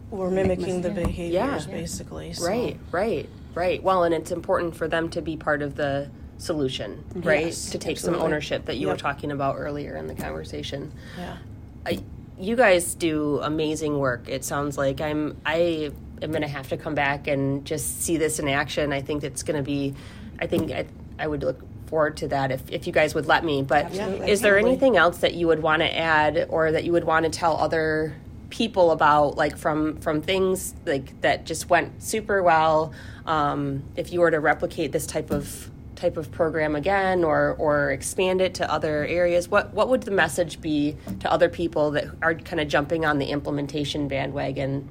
We're 0.09 0.31
mimicking 0.31 0.81
the 0.81 0.89
behaviors 0.89 1.67
Yeah. 1.67 1.71
basically. 1.71 2.33
So. 2.33 2.47
Right, 2.47 2.79
right, 2.91 3.29
right. 3.57 3.81
Well, 3.81 4.03
and 4.03 4.13
it's 4.13 4.31
important 4.31 4.75
for 4.75 4.87
them 4.87 5.09
to 5.09 5.21
be 5.21 5.35
part 5.35 5.61
of 5.61 5.75
the 5.75 6.09
solution, 6.37 7.03
right? 7.15 7.47
Yes, 7.47 7.71
to 7.71 7.77
take 7.77 7.97
some 7.97 8.15
ownership 8.15 8.65
that 8.65 8.77
you 8.77 8.87
were 8.87 8.97
talking 8.97 9.31
about 9.31 9.55
earlier 9.57 9.95
in 9.95 10.07
the 10.07 10.15
conversation. 10.15 10.93
Yeah. 11.17 11.37
I, 11.85 12.03
you 12.39 12.55
guys 12.55 12.93
do 12.93 13.39
amazing 13.41 13.97
work. 13.97 14.29
It 14.29 14.45
sounds 14.45 14.77
like 14.77 15.01
I'm. 15.01 15.37
I 15.45 15.91
am 16.21 16.31
going 16.31 16.41
to 16.41 16.47
have 16.47 16.69
to 16.69 16.77
come 16.77 16.95
back 16.95 17.27
and 17.27 17.65
just 17.65 18.01
see 18.01 18.17
this 18.17 18.39
in 18.39 18.47
action. 18.47 18.93
I 18.93 19.01
think 19.01 19.23
it's 19.23 19.43
going 19.43 19.57
to 19.57 19.63
be. 19.63 19.95
I 20.39 20.47
think 20.47 20.71
I, 20.71 20.85
I 21.17 21.27
would 21.27 21.43
look 21.43 21.59
forward 21.87 22.17
to 22.17 22.27
that 22.27 22.51
if, 22.51 22.69
if 22.69 22.85
you 22.85 22.93
guys 22.93 23.15
would 23.15 23.25
let 23.25 23.43
me. 23.43 23.63
But 23.63 23.85
Absolutely. 23.85 24.29
is 24.29 24.41
there 24.41 24.59
anything 24.59 24.97
else 24.97 25.19
that 25.19 25.33
you 25.33 25.47
would 25.47 25.61
want 25.61 25.81
to 25.81 25.97
add 25.97 26.47
or 26.49 26.71
that 26.71 26.83
you 26.83 26.91
would 26.91 27.05
want 27.05 27.25
to 27.25 27.31
tell 27.31 27.57
other 27.57 28.15
people 28.49 28.91
about, 28.91 29.37
like 29.37 29.57
from 29.57 29.97
from 29.97 30.21
things 30.21 30.73
like 30.85 31.19
that 31.21 31.45
just 31.45 31.69
went 31.69 32.01
super 32.01 32.41
well? 32.43 32.93
Um, 33.25 33.83
if 33.95 34.11
you 34.13 34.21
were 34.21 34.31
to 34.31 34.39
replicate 34.39 34.91
this 34.91 35.05
type 35.05 35.31
of 35.31 35.71
type 35.95 36.15
of 36.15 36.31
program 36.31 36.75
again 36.75 37.23
or 37.23 37.55
or 37.57 37.91
expand 37.91 38.39
it 38.39 38.53
to 38.53 38.71
other 38.71 39.03
areas 39.07 39.49
what 39.49 39.73
what 39.73 39.89
would 39.89 40.03
the 40.03 40.11
message 40.11 40.61
be 40.61 40.95
to 41.19 41.31
other 41.31 41.49
people 41.49 41.89
that 41.89 42.05
are 42.21 42.35
kind 42.35 42.59
of 42.59 42.67
jumping 42.67 43.03
on 43.03 43.17
the 43.17 43.25
implementation 43.25 44.07
bandwagon 44.07 44.87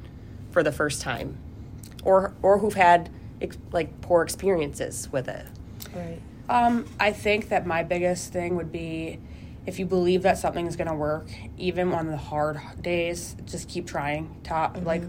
for 0.51 0.65
the 0.65 0.73
first 0.73 1.01
time 1.01 1.39
or 2.03 2.35
or 2.43 2.59
who've 2.59 2.75
had 2.75 3.09
ex- 3.41 3.57
like 3.71 4.01
poor 4.01 4.21
experiences 4.21 5.09
with 5.13 5.29
it 5.29 5.47
Right. 5.97 6.21
Um, 6.49 6.87
I 7.01 7.13
think 7.13 7.49
that 7.49 7.67
my 7.67 7.83
biggest 7.83 8.33
thing 8.33 8.57
would 8.57 8.71
be 8.71 9.19
if 9.67 9.79
you 9.79 9.87
believe 9.87 10.23
that 10.23 10.39
something 10.39 10.67
is 10.67 10.77
going 10.77 10.89
to 10.89 10.95
work, 10.95 11.27
even 11.59 11.93
on 11.93 12.07
the 12.07 12.17
hard 12.17 12.61
days, 12.81 13.37
just 13.47 13.69
keep 13.69 13.87
trying. 13.87 14.41
Top, 14.45 14.77
mm-hmm. 14.77 14.87
like, 14.87 15.03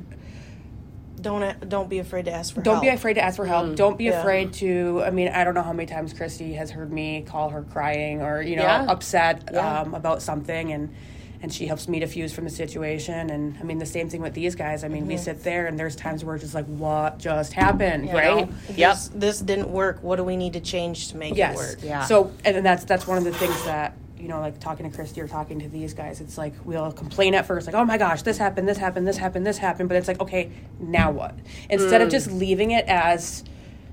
Don't 1.21 1.43
uh, 1.43 1.53
don't 1.67 1.89
be 1.89 1.99
afraid 1.99 2.25
to 2.25 2.31
ask 2.31 2.53
for 2.53 2.61
don't 2.61 2.75
help. 2.75 2.83
be 2.83 2.89
afraid 2.89 3.15
to 3.15 3.21
ask 3.21 3.37
for 3.37 3.45
help. 3.45 3.67
Mm. 3.67 3.75
Don't 3.75 3.97
be 3.97 4.05
Yeah. 4.05 4.19
afraid 4.21 4.53
to. 4.53 5.01
I 5.05 5.09
mean, 5.09 5.29
I 5.29 5.43
don't 5.43 5.55
know 5.55 5.63
how 5.63 5.73
many 5.73 5.87
times 5.87 6.13
Christy 6.13 6.53
has 6.53 6.69
heard 6.71 6.91
me 6.91 7.23
call 7.27 7.49
her 7.49 7.63
crying 7.63 8.21
or 8.21 8.41
you 8.41 8.55
know 8.55 8.63
Yeah. 8.63 8.85
upset 8.87 9.49
Yeah. 9.51 9.81
um, 9.81 9.93
about 9.95 10.21
something, 10.21 10.71
and 10.71 10.93
and 11.41 11.53
she 11.53 11.67
helps 11.67 11.87
me 11.87 11.99
diffuse 11.99 12.33
from 12.33 12.43
the 12.45 12.49
situation. 12.49 13.29
And 13.29 13.57
I 13.59 13.63
mean, 13.63 13.77
the 13.79 13.85
same 13.85 14.09
thing 14.09 14.21
with 14.21 14.33
these 14.33 14.55
guys. 14.55 14.83
I 14.83 14.87
mean, 14.87 15.05
we 15.05 15.15
mm-hmm. 15.15 15.23
sit 15.23 15.43
there, 15.43 15.67
and 15.67 15.77
there's 15.79 15.95
times 15.95 16.23
where 16.25 16.35
it's 16.35 16.43
just 16.43 16.55
like, 16.55 16.65
what 16.65 17.19
just 17.19 17.53
happened, 17.53 18.07
you 18.09 18.13
right 18.15 18.47
know? 18.49 18.55
yep 18.75 18.95
This, 18.95 19.07
this 19.13 19.39
didn't 19.39 19.69
work. 19.69 20.01
What 20.01 20.15
do 20.15 20.23
we 20.23 20.35
need 20.35 20.53
to 20.53 20.59
change 20.59 21.09
to 21.09 21.17
make 21.17 21.35
Yes. 21.35 21.53
it 21.53 21.57
work? 21.57 21.77
Yeah. 21.83 22.05
So, 22.05 22.31
and 22.45 22.65
that's 22.65 22.85
that's 22.85 23.05
one 23.07 23.17
of 23.19 23.23
the 23.23 23.33
things 23.33 23.63
that 23.65 23.93
you 24.19 24.27
know, 24.27 24.39
like 24.39 24.59
talking 24.59 24.89
to 24.89 24.95
Christy 24.95 25.21
or 25.21 25.27
talking 25.27 25.59
to 25.59 25.67
these 25.69 25.93
guys. 25.93 26.21
It's 26.21 26.37
like 26.37 26.53
we'll 26.65 26.91
complain 26.91 27.35
at 27.35 27.45
first, 27.45 27.67
like, 27.67 27.75
"Oh 27.75 27.85
my 27.85 27.97
gosh, 27.97 28.21
this 28.23 28.37
happened, 28.37 28.67
this 28.67 28.77
happened, 28.77 29.07
this 29.07 29.17
happened, 29.17 29.45
this 29.45 29.57
happened," 29.57 29.89
but 29.89 29.95
it's 29.97 30.07
like, 30.07 30.19
okay, 30.21 30.51
now 30.79 31.11
what? 31.11 31.35
Instead 31.69 32.01
of 32.01 32.07
mm. 32.09 32.11
just 32.11 32.31
leaving 32.31 32.71
it 32.71 32.85
as 32.87 33.43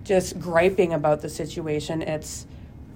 just 0.05 0.39
griping 0.39 0.93
about 0.93 1.21
the 1.23 1.29
situation, 1.29 2.03
it's 2.03 2.47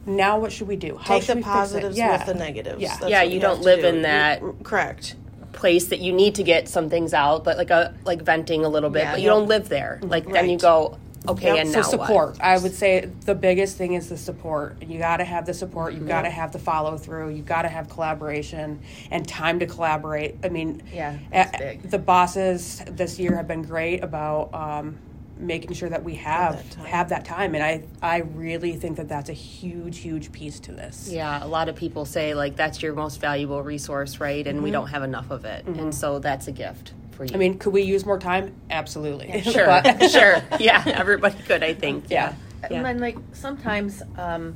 now 0.07 0.39
what 0.39 0.53
should 0.53 0.69
we 0.69 0.77
do? 0.77 0.97
How 0.97 1.15
Take 1.15 1.25
should 1.25 1.33
the 1.33 1.37
we 1.37 1.43
fix 1.43 1.49
it? 1.49 1.53
positives 1.53 1.99
Yeah. 1.99 2.17
with 2.17 2.27
the 2.27 2.35
negatives. 2.35 2.81
Yeah. 2.81 2.97
That's 2.97 3.11
Yeah, 3.11 3.23
what 3.23 3.33
you 3.33 3.41
don't 3.41 3.61
live 3.63 3.81
do. 3.81 3.87
in 3.89 4.03
that- 4.03 4.41
You- 4.41 4.57
correct. 4.63 5.15
place 5.53 5.87
that 5.87 5.99
you 6.01 6.13
need 6.13 6.35
to 6.37 6.43
get 6.45 6.69
some 6.69 6.89
things 6.89 7.13
out 7.13 7.43
but 7.43 7.57
like 7.57 7.71
a 7.71 7.93
like 8.05 8.23
venting 8.23 8.65
a 8.65 8.69
little 8.69 8.91
bit 8.91 9.03
Yeah. 9.03 9.11
but 9.13 9.21
you 9.21 9.27
Yep. 9.27 9.35
don't 9.35 9.49
live 9.49 9.69
there 9.71 9.99
like 10.03 10.31
then 10.31 10.49
you 10.49 10.57
go 10.59 10.99
okay 11.27 11.47
Yep. 11.55 11.57
and 11.59 11.71
so 11.73 11.83
support 11.83 12.29
what? 12.35 12.43
i 12.43 12.57
would 12.59 12.75
say 12.75 13.11
the 13.25 13.35
biggest 13.35 13.77
thing 13.77 13.95
is 13.95 14.09
the 14.09 14.17
support. 14.17 14.81
You 14.83 14.99
got 14.99 15.17
to 15.19 15.25
have 15.25 15.47
the 15.47 15.55
support. 15.55 15.95
You 15.95 16.01
got 16.01 16.23
to 16.23 16.31
have 16.31 16.53
the 16.53 16.59
follow 16.59 16.97
through 16.97 17.31
you 17.31 17.43
got 17.43 17.63
to 17.63 17.69
have 17.69 17.89
collaboration 17.89 18.81
and 19.11 19.27
time 19.27 19.59
to 19.61 19.67
collaborate. 19.67 20.37
I 20.45 20.49
mean 20.49 20.83
Yeah, 20.93 21.19
uh, 21.33 21.75
the 21.85 21.99
bosses 21.99 22.83
this 22.91 23.19
year 23.19 23.37
have 23.37 23.49
been 23.49 23.63
great 23.63 24.03
about 24.05 24.53
um, 24.55 24.99
making 25.39 25.73
sure 25.73 25.89
that 25.89 26.03
we 26.03 26.15
have 26.17 26.57
that 26.57 26.71
time. 26.73 26.85
have 26.87 27.09
that 27.11 27.25
time 27.25 27.55
and 27.55 27.63
i 27.63 27.83
i 28.03 28.19
really 28.19 28.73
think 28.75 28.97
that 28.97 29.09
that's 29.09 29.31
a 29.31 29.33
huge 29.33 29.99
huge 29.99 30.33
piece 30.33 30.59
to 30.61 30.73
this. 30.73 31.09
Yeah, 31.11 31.45
a 31.45 31.47
lot 31.47 31.69
of 31.69 31.77
people 31.77 32.05
say 32.05 32.35
like 32.35 32.57
that's 32.57 32.83
your 32.83 32.95
most 32.95 33.21
valuable 33.21 33.63
resource, 33.63 34.19
right? 34.21 34.45
And 34.47 34.63
we 34.63 34.71
don't 34.71 34.89
have 34.89 35.03
enough 35.03 35.31
of 35.31 35.45
it, 35.45 35.65
and 35.67 35.95
so 35.95 36.19
that's 36.19 36.49
a 36.49 36.53
gift 36.53 36.93
for 37.19 37.25
you. 37.25 37.35
i 37.35 37.37
mean 37.37 37.59
could 37.59 37.73
we 37.73 37.83
use 37.83 38.07
more 38.07 38.19
time 38.19 38.55
absolutely 38.71 39.43
sure, 39.53 39.67
But- 39.67 40.09
sure, 40.11 40.41
yeah, 40.59 40.83
everybody 40.87 41.37
could, 41.43 41.63
I 41.63 41.75
think. 41.75 42.05
yeah 42.09 42.35
Yeah. 42.71 42.79
And 42.79 42.85
then, 42.87 42.99
like, 42.99 43.17
sometimes 43.33 44.03
um, 44.17 44.55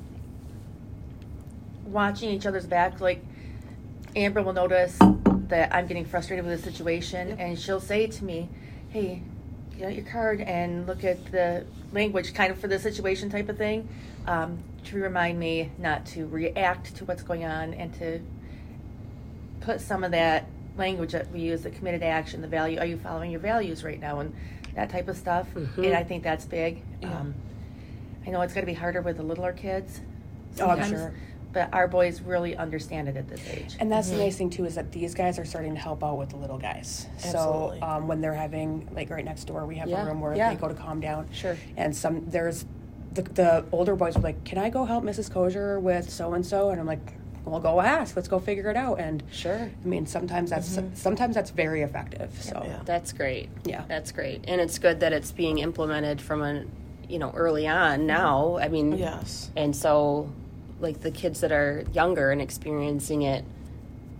watching 1.87 2.31
each 2.31 2.47
other's 2.47 2.67
back, 2.67 3.01
like, 3.01 3.25
Amber 4.17 4.43
will 4.43 4.53
notice 4.53 4.99
that 5.49 5.75
I'm 5.75 5.87
getting 5.87 6.05
frustrated 6.05 6.45
with 6.45 6.63
the 6.63 6.71
situation, 6.73 7.39
and 7.39 7.59
she'll 7.59 7.81
say 7.81 8.07
to 8.07 8.25
me, 8.25 8.49
Hey, 8.91 9.23
get 9.79 9.87
out 9.89 9.95
your 9.95 10.05
card 10.05 10.41
and 10.41 10.87
look 10.87 11.05
at 11.05 11.25
the 11.33 11.65
language 11.93 12.35
kind 12.35 12.51
of 12.53 12.59
for 12.59 12.69
the 12.69 12.79
situation 12.79 13.31
type 13.31 13.49
of 13.49 13.57
thing 13.57 13.89
um, 14.27 14.59
to 14.85 14.99
remind 15.01 15.39
me 15.39 15.71
not 15.79 16.05
to 16.07 16.27
react 16.27 16.95
to 16.97 17.05
what's 17.07 17.23
going 17.23 17.45
on 17.45 17.73
and 17.75 17.93
to 17.95 18.21
put 19.61 19.81
some 19.81 20.05
of 20.05 20.11
that 20.11 20.47
language 20.77 21.13
that 21.13 21.31
we 21.33 21.41
use 21.41 21.63
the 21.63 21.71
committed 21.71 22.03
action 22.03 22.41
the 22.41 22.49
value 22.49 22.79
are 22.79 22.87
you 22.87 22.97
following 22.97 23.31
your 23.31 23.41
values 23.41 23.85
right 23.85 24.01
now 24.01 24.21
and 24.21 24.35
that 24.75 24.89
type 24.91 25.09
of 25.09 25.17
stuff 25.17 25.47
Mm-hmm. 25.55 25.85
and 25.85 25.95
i 25.95 26.03
think 26.03 26.23
that's 26.23 26.45
big 26.47 26.83
um, 27.05 27.35
i 28.27 28.31
know 28.31 28.41
it's 28.41 28.55
going 28.55 28.65
to 28.67 28.71
be 28.73 28.79
harder 28.79 29.03
with 29.03 29.17
the 29.19 29.23
littler 29.23 29.53
kids 29.53 30.01
Oh, 30.61 30.67
I'm 30.69 30.87
sure. 30.89 31.15
but 31.55 31.73
our 31.73 31.89
boys 31.89 32.21
really 32.21 32.55
understand 32.57 33.09
it 33.09 33.17
at 33.17 33.27
this 33.29 33.41
age 33.49 33.77
And 33.81 33.91
that's 33.91 34.11
the 34.11 34.17
nice 34.19 34.37
thing 34.37 34.51
too 34.51 34.65
is 34.67 34.75
that 34.75 34.93
these 34.93 35.15
guys 35.15 35.39
are 35.39 35.45
starting 35.47 35.75
to 35.75 35.81
help 35.81 36.05
out 36.05 36.19
with 36.19 36.29
the 36.29 36.37
little 36.37 36.59
guys. 36.59 37.07
Absolutely. 37.25 37.81
So 37.81 37.87
um, 37.87 38.07
when 38.07 38.21
they're 38.21 38.35
having 38.35 38.87
like 38.95 39.09
right 39.09 39.25
next 39.25 39.45
door, 39.45 39.65
we 39.67 39.77
have 39.77 39.89
Yeah, 39.89 40.03
a 40.03 40.07
room 40.07 40.21
where 40.21 40.35
yeah. 40.35 40.53
they 40.53 40.61
go 40.61 40.69
to 40.69 40.75
calm 40.75 41.01
down. 41.01 41.27
Sure. 41.33 41.57
And 41.79 41.97
some 41.97 42.29
there's 42.29 42.67
the 43.15 43.23
the 43.23 43.65
older 43.73 43.97
boys 43.97 44.15
were 44.15 44.21
like, 44.21 44.45
"Can 44.45 44.59
I 44.59 44.69
go 44.69 44.85
help 44.85 45.05
Mrs. 45.05 45.31
Kosher 45.33 45.81
with 45.81 46.11
so 46.11 46.35
and 46.35 46.45
so?" 46.45 46.69
And 46.69 46.79
I'm 46.79 46.87
like, 46.87 47.15
"Well, 47.45 47.61
go 47.61 47.81
ask. 47.81 48.15
Let's 48.17 48.29
go 48.29 48.39
figure 48.39 48.71
it 48.71 48.77
out." 48.77 48.99
And 49.01 49.23
Sure. 49.31 49.71
I 49.85 49.87
mean, 49.87 50.07
sometimes 50.07 50.51
that's 50.51 50.77
mm-hmm. 50.77 50.95
sometimes 50.95 51.35
that's 51.35 51.51
very 51.51 51.83
effective. 51.83 52.31
So 52.41 52.63
Yeah. 52.65 52.81
That's 52.85 53.13
great. 53.13 53.49
Yeah. 53.65 53.85
that's 53.89 54.13
great, 54.13 54.45
and 54.49 54.61
it's 54.61 54.79
good 54.79 55.01
that 55.01 55.13
it's 55.13 55.33
being 55.33 55.59
implemented 55.59 56.21
from 56.21 56.43
a, 56.43 56.65
you 57.09 57.19
know, 57.19 57.31
early 57.35 57.67
on 57.67 57.99
mm-hmm. 58.01 58.07
now. 58.07 58.59
I 58.59 58.69
mean, 58.69 58.97
Yes. 58.99 59.51
and 59.57 59.75
so 59.75 60.31
like 60.81 61.01
the 61.01 61.11
kids 61.11 61.41
that 61.41 61.53
are 61.53 61.85
younger 61.93 62.31
and 62.33 62.41
experiencing 62.43 63.23
it 63.23 63.45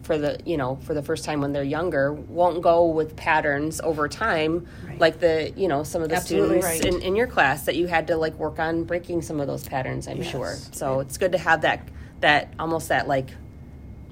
for 0.03 0.19
the 0.19 0.39
you 0.45 0.57
know 0.57 0.77
for 0.83 0.95
the 0.95 1.03
first 1.03 1.25
time 1.25 1.41
when 1.41 1.53
they're 1.53 1.63
younger 1.63 2.13
won't 2.13 2.61
go 2.61 2.87
with 2.87 3.15
patterns 3.17 3.81
over 3.81 4.09
time 4.09 4.67
Right. 4.87 5.01
like 5.01 5.21
the 5.21 5.53
you 5.57 5.69
know 5.69 5.85
some 5.85 6.03
of 6.03 6.09
the 6.09 6.17
Absolutely. 6.17 6.61
students 6.61 6.85
Right. 6.85 6.95
in, 6.95 7.03
in 7.03 7.17
your 7.17 7.27
class 7.29 7.65
that 7.67 7.77
you 7.77 7.87
had 7.87 8.09
to 8.09 8.17
like 8.17 8.35
work 8.35 8.59
on 8.59 8.83
breaking 8.85 9.23
some 9.23 9.41
of 9.41 9.47
those 9.47 9.65
patterns 9.67 10.09
i'm 10.09 10.23
sure 10.23 10.51
Yes. 10.51 10.71
so 10.73 11.01
it's 11.01 11.19
good 11.19 11.33
to 11.33 11.39
have 11.39 11.61
that 11.63 11.87
that 12.23 12.53
almost 12.59 12.89
that 12.89 13.07
like 13.07 13.29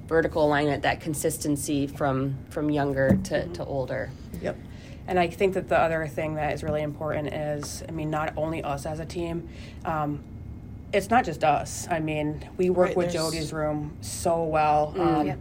vertical 0.06 0.44
alignment 0.44 0.82
that 0.82 1.00
consistency 1.00 1.86
from 1.86 2.36
from 2.50 2.68
younger 2.70 3.16
to, 3.24 3.46
to 3.48 3.64
older 3.64 4.10
Yep. 4.42 4.56
And 5.06 5.18
I 5.18 5.26
think 5.28 5.54
that 5.54 5.68
the 5.68 5.76
other 5.78 6.06
thing 6.06 6.34
that 6.34 6.52
is 6.52 6.62
really 6.62 6.82
important 6.82 7.32
is, 7.34 7.82
I 7.88 7.90
mean, 7.90 8.10
not 8.10 8.32
only 8.36 8.62
us 8.62 8.86
as 8.86 9.00
a 9.00 9.04
team, 9.04 9.48
um, 9.84 10.22
it's 10.92 11.10
not 11.10 11.24
just 11.24 11.42
us. 11.42 11.88
I 11.90 11.98
mean, 11.98 12.48
we 12.56 12.70
work 12.70 12.88
Right, 12.88 12.96
with 12.96 13.12
there's- 13.12 13.24
Jody's 13.32 13.52
room 13.52 13.96
so 14.02 14.44
well. 14.44 14.94
Um, 14.96 15.26
Yeah. 15.26 15.34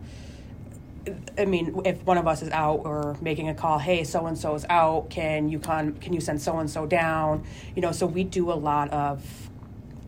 I 1.37 1.45
mean, 1.45 1.81
if 1.85 2.03
one 2.03 2.17
of 2.17 2.27
us 2.27 2.41
is 2.41 2.49
out 2.49 2.81
or 2.83 3.15
making 3.21 3.47
a 3.49 3.53
call, 3.53 3.77
hey, 3.79 4.03
so 4.03 4.25
and 4.25 4.37
so 4.37 4.55
is 4.55 4.65
out, 4.69 5.09
can 5.09 5.49
you 5.49 5.59
con 5.59 5.93
can 5.93 6.13
you 6.13 6.19
send 6.19 6.41
so 6.41 6.57
and 6.59 6.69
so 6.69 6.85
down? 6.85 7.43
You 7.75 7.81
know, 7.81 7.91
so 7.91 8.05
we 8.07 8.23
do 8.23 8.51
a 8.51 8.53
lot 8.53 8.89
of 8.91 9.48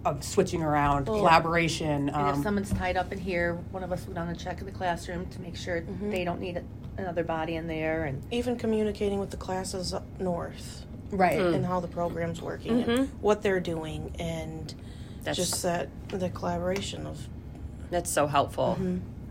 of 0.06 0.24
switching 0.24 0.64
around, 0.64 1.06
collaboration. 1.06 2.10
And 2.10 2.28
if 2.30 2.36
Um, 2.36 2.44
someone's 2.44 2.74
tied 2.74 2.98
up 2.98 3.12
in 3.12 3.20
here, 3.20 3.56
one 3.72 3.84
of 3.84 3.92
us 3.92 4.02
will 4.06 4.14
go 4.14 4.22
down 4.22 4.30
and 4.30 4.40
check 4.40 4.60
in 4.60 4.66
the 4.66 4.72
classroom 4.72 5.28
to 5.28 5.42
make 5.42 5.56
sure 5.56 5.82
Mm-hmm. 5.82 6.10
they 6.10 6.24
don't 6.24 6.40
need 6.40 6.62
another 6.98 7.24
body 7.24 7.56
in 7.56 7.68
there. 7.68 8.06
And 8.06 8.22
Even 8.32 8.56
communicating 8.58 9.20
with 9.20 9.30
the 9.32 9.38
classes 9.38 9.94
up 9.94 10.04
north 10.20 10.86
right. 11.12 11.40
and 11.40 11.66
how 11.66 11.80
the 11.80 11.88
program's 11.88 12.42
working 12.42 12.82
and 12.84 13.10
what 13.22 13.42
they're 13.42 13.60
doing 13.60 14.16
and 14.20 14.74
That's- 15.24 15.36
just 15.38 15.62
that 15.64 15.90
the 16.10 16.30
collaboration 16.30 17.06
of 17.06 17.28
That's 17.92 18.10
so 18.10 18.26
helpful. 18.28 18.78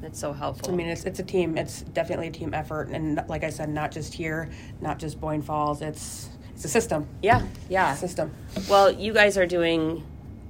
That's 0.03 0.19
so 0.19 0.33
helpful. 0.33 0.73
I 0.73 0.77
mean, 0.77 0.87
it's 0.87 1.05
it's 1.05 1.19
a 1.19 1.23
team. 1.23 1.59
It's 1.59 1.83
definitely 1.83 2.29
a 2.29 2.31
team 2.31 2.55
effort, 2.55 2.89
and 2.89 3.23
like 3.29 3.45
I 3.45 3.51
said, 3.51 3.69
not 3.69 3.91
just 3.93 4.15
here, 4.15 4.49
not 4.81 4.99
just 4.99 5.21
Boyne 5.21 5.43
Falls. 5.43 5.83
It's 5.83 6.31
it's 6.55 6.65
a 6.65 6.69
system. 6.69 7.07
yeah, 7.23 7.43
yeah. 7.69 7.95
System. 7.95 8.31
Well, 8.69 8.91
you 8.91 9.13
guys 9.13 9.37
are 9.37 9.47
doing 9.47 10.03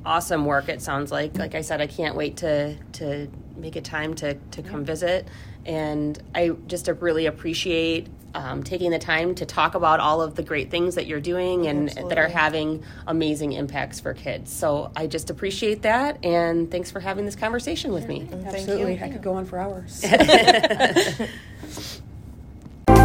awesome 0.05 0.45
work. 0.45 0.69
It 0.69 0.83
sounds 0.83 1.11
like. 1.11 1.37
Like 1.37 1.55
I 1.55 1.61
said, 1.61 1.81
I 1.81 1.87
can't 1.87 2.17
wait 2.17 2.39
to 2.39 2.77
to 2.93 3.29
make 3.57 3.77
a 3.77 3.81
time 3.81 4.15
to 4.17 4.35
to 4.35 4.63
come 4.63 4.85
visit, 4.85 5.27
and 5.67 6.21
I 6.35 6.51
just 6.67 6.89
really 6.89 7.27
appreciate 7.27 8.09
um, 8.35 8.63
taking 8.63 8.91
the 8.91 8.99
time 8.99 9.35
to 9.37 9.47
talk 9.47 9.75
about 9.75 10.01
all 10.01 10.23
of 10.23 10.35
the 10.37 10.43
great 10.43 10.71
things 10.71 10.95
that 10.95 11.07
you're 11.07 11.21
doing 11.21 11.67
and 11.67 11.89
that 11.89 12.19
are 12.19 12.29
having 12.29 12.85
amazing 13.07 13.53
impacts 13.53 13.99
for 14.01 14.15
kids. 14.15 14.53
So 14.53 14.93
I 14.95 15.07
just 15.07 15.31
appreciate 15.31 15.83
that, 15.83 16.25
and 16.25 16.71
thanks 16.71 16.91
for 16.91 17.01
having 17.01 17.25
this 17.25 17.37
conversation 17.37 17.93
with 17.93 18.07
me. 18.09 18.27
thank 18.31 18.47
Absolutely, 18.47 18.97
you. 18.97 19.05
I 19.05 19.09
could 19.09 19.23
go 19.23 19.35
on 19.35 19.45
for 19.45 19.59
hours. 19.59 20.05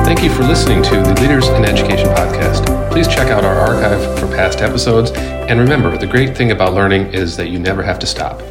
Thank 0.06 0.22
you 0.22 0.30
for 0.30 0.44
listening 0.44 0.84
to 0.84 1.02
the 1.02 1.20
Leaders 1.20 1.48
in 1.48 1.66
Education 1.66 2.10
podcast. 2.10 2.92
Please 2.92 3.08
check 3.08 3.30
out 3.30 3.44
our 3.44 3.56
archive 3.56 4.20
for 4.20 4.28
past 4.28 4.62
episodes. 4.62 5.12
And 5.48 5.60
remember, 5.60 5.96
the 5.96 6.08
great 6.08 6.36
thing 6.36 6.50
about 6.50 6.74
learning 6.74 7.14
is 7.14 7.38
that 7.38 7.50
you 7.50 7.60
never 7.60 7.84
have 7.84 8.00
to 8.00 8.08
stop. 8.08 8.42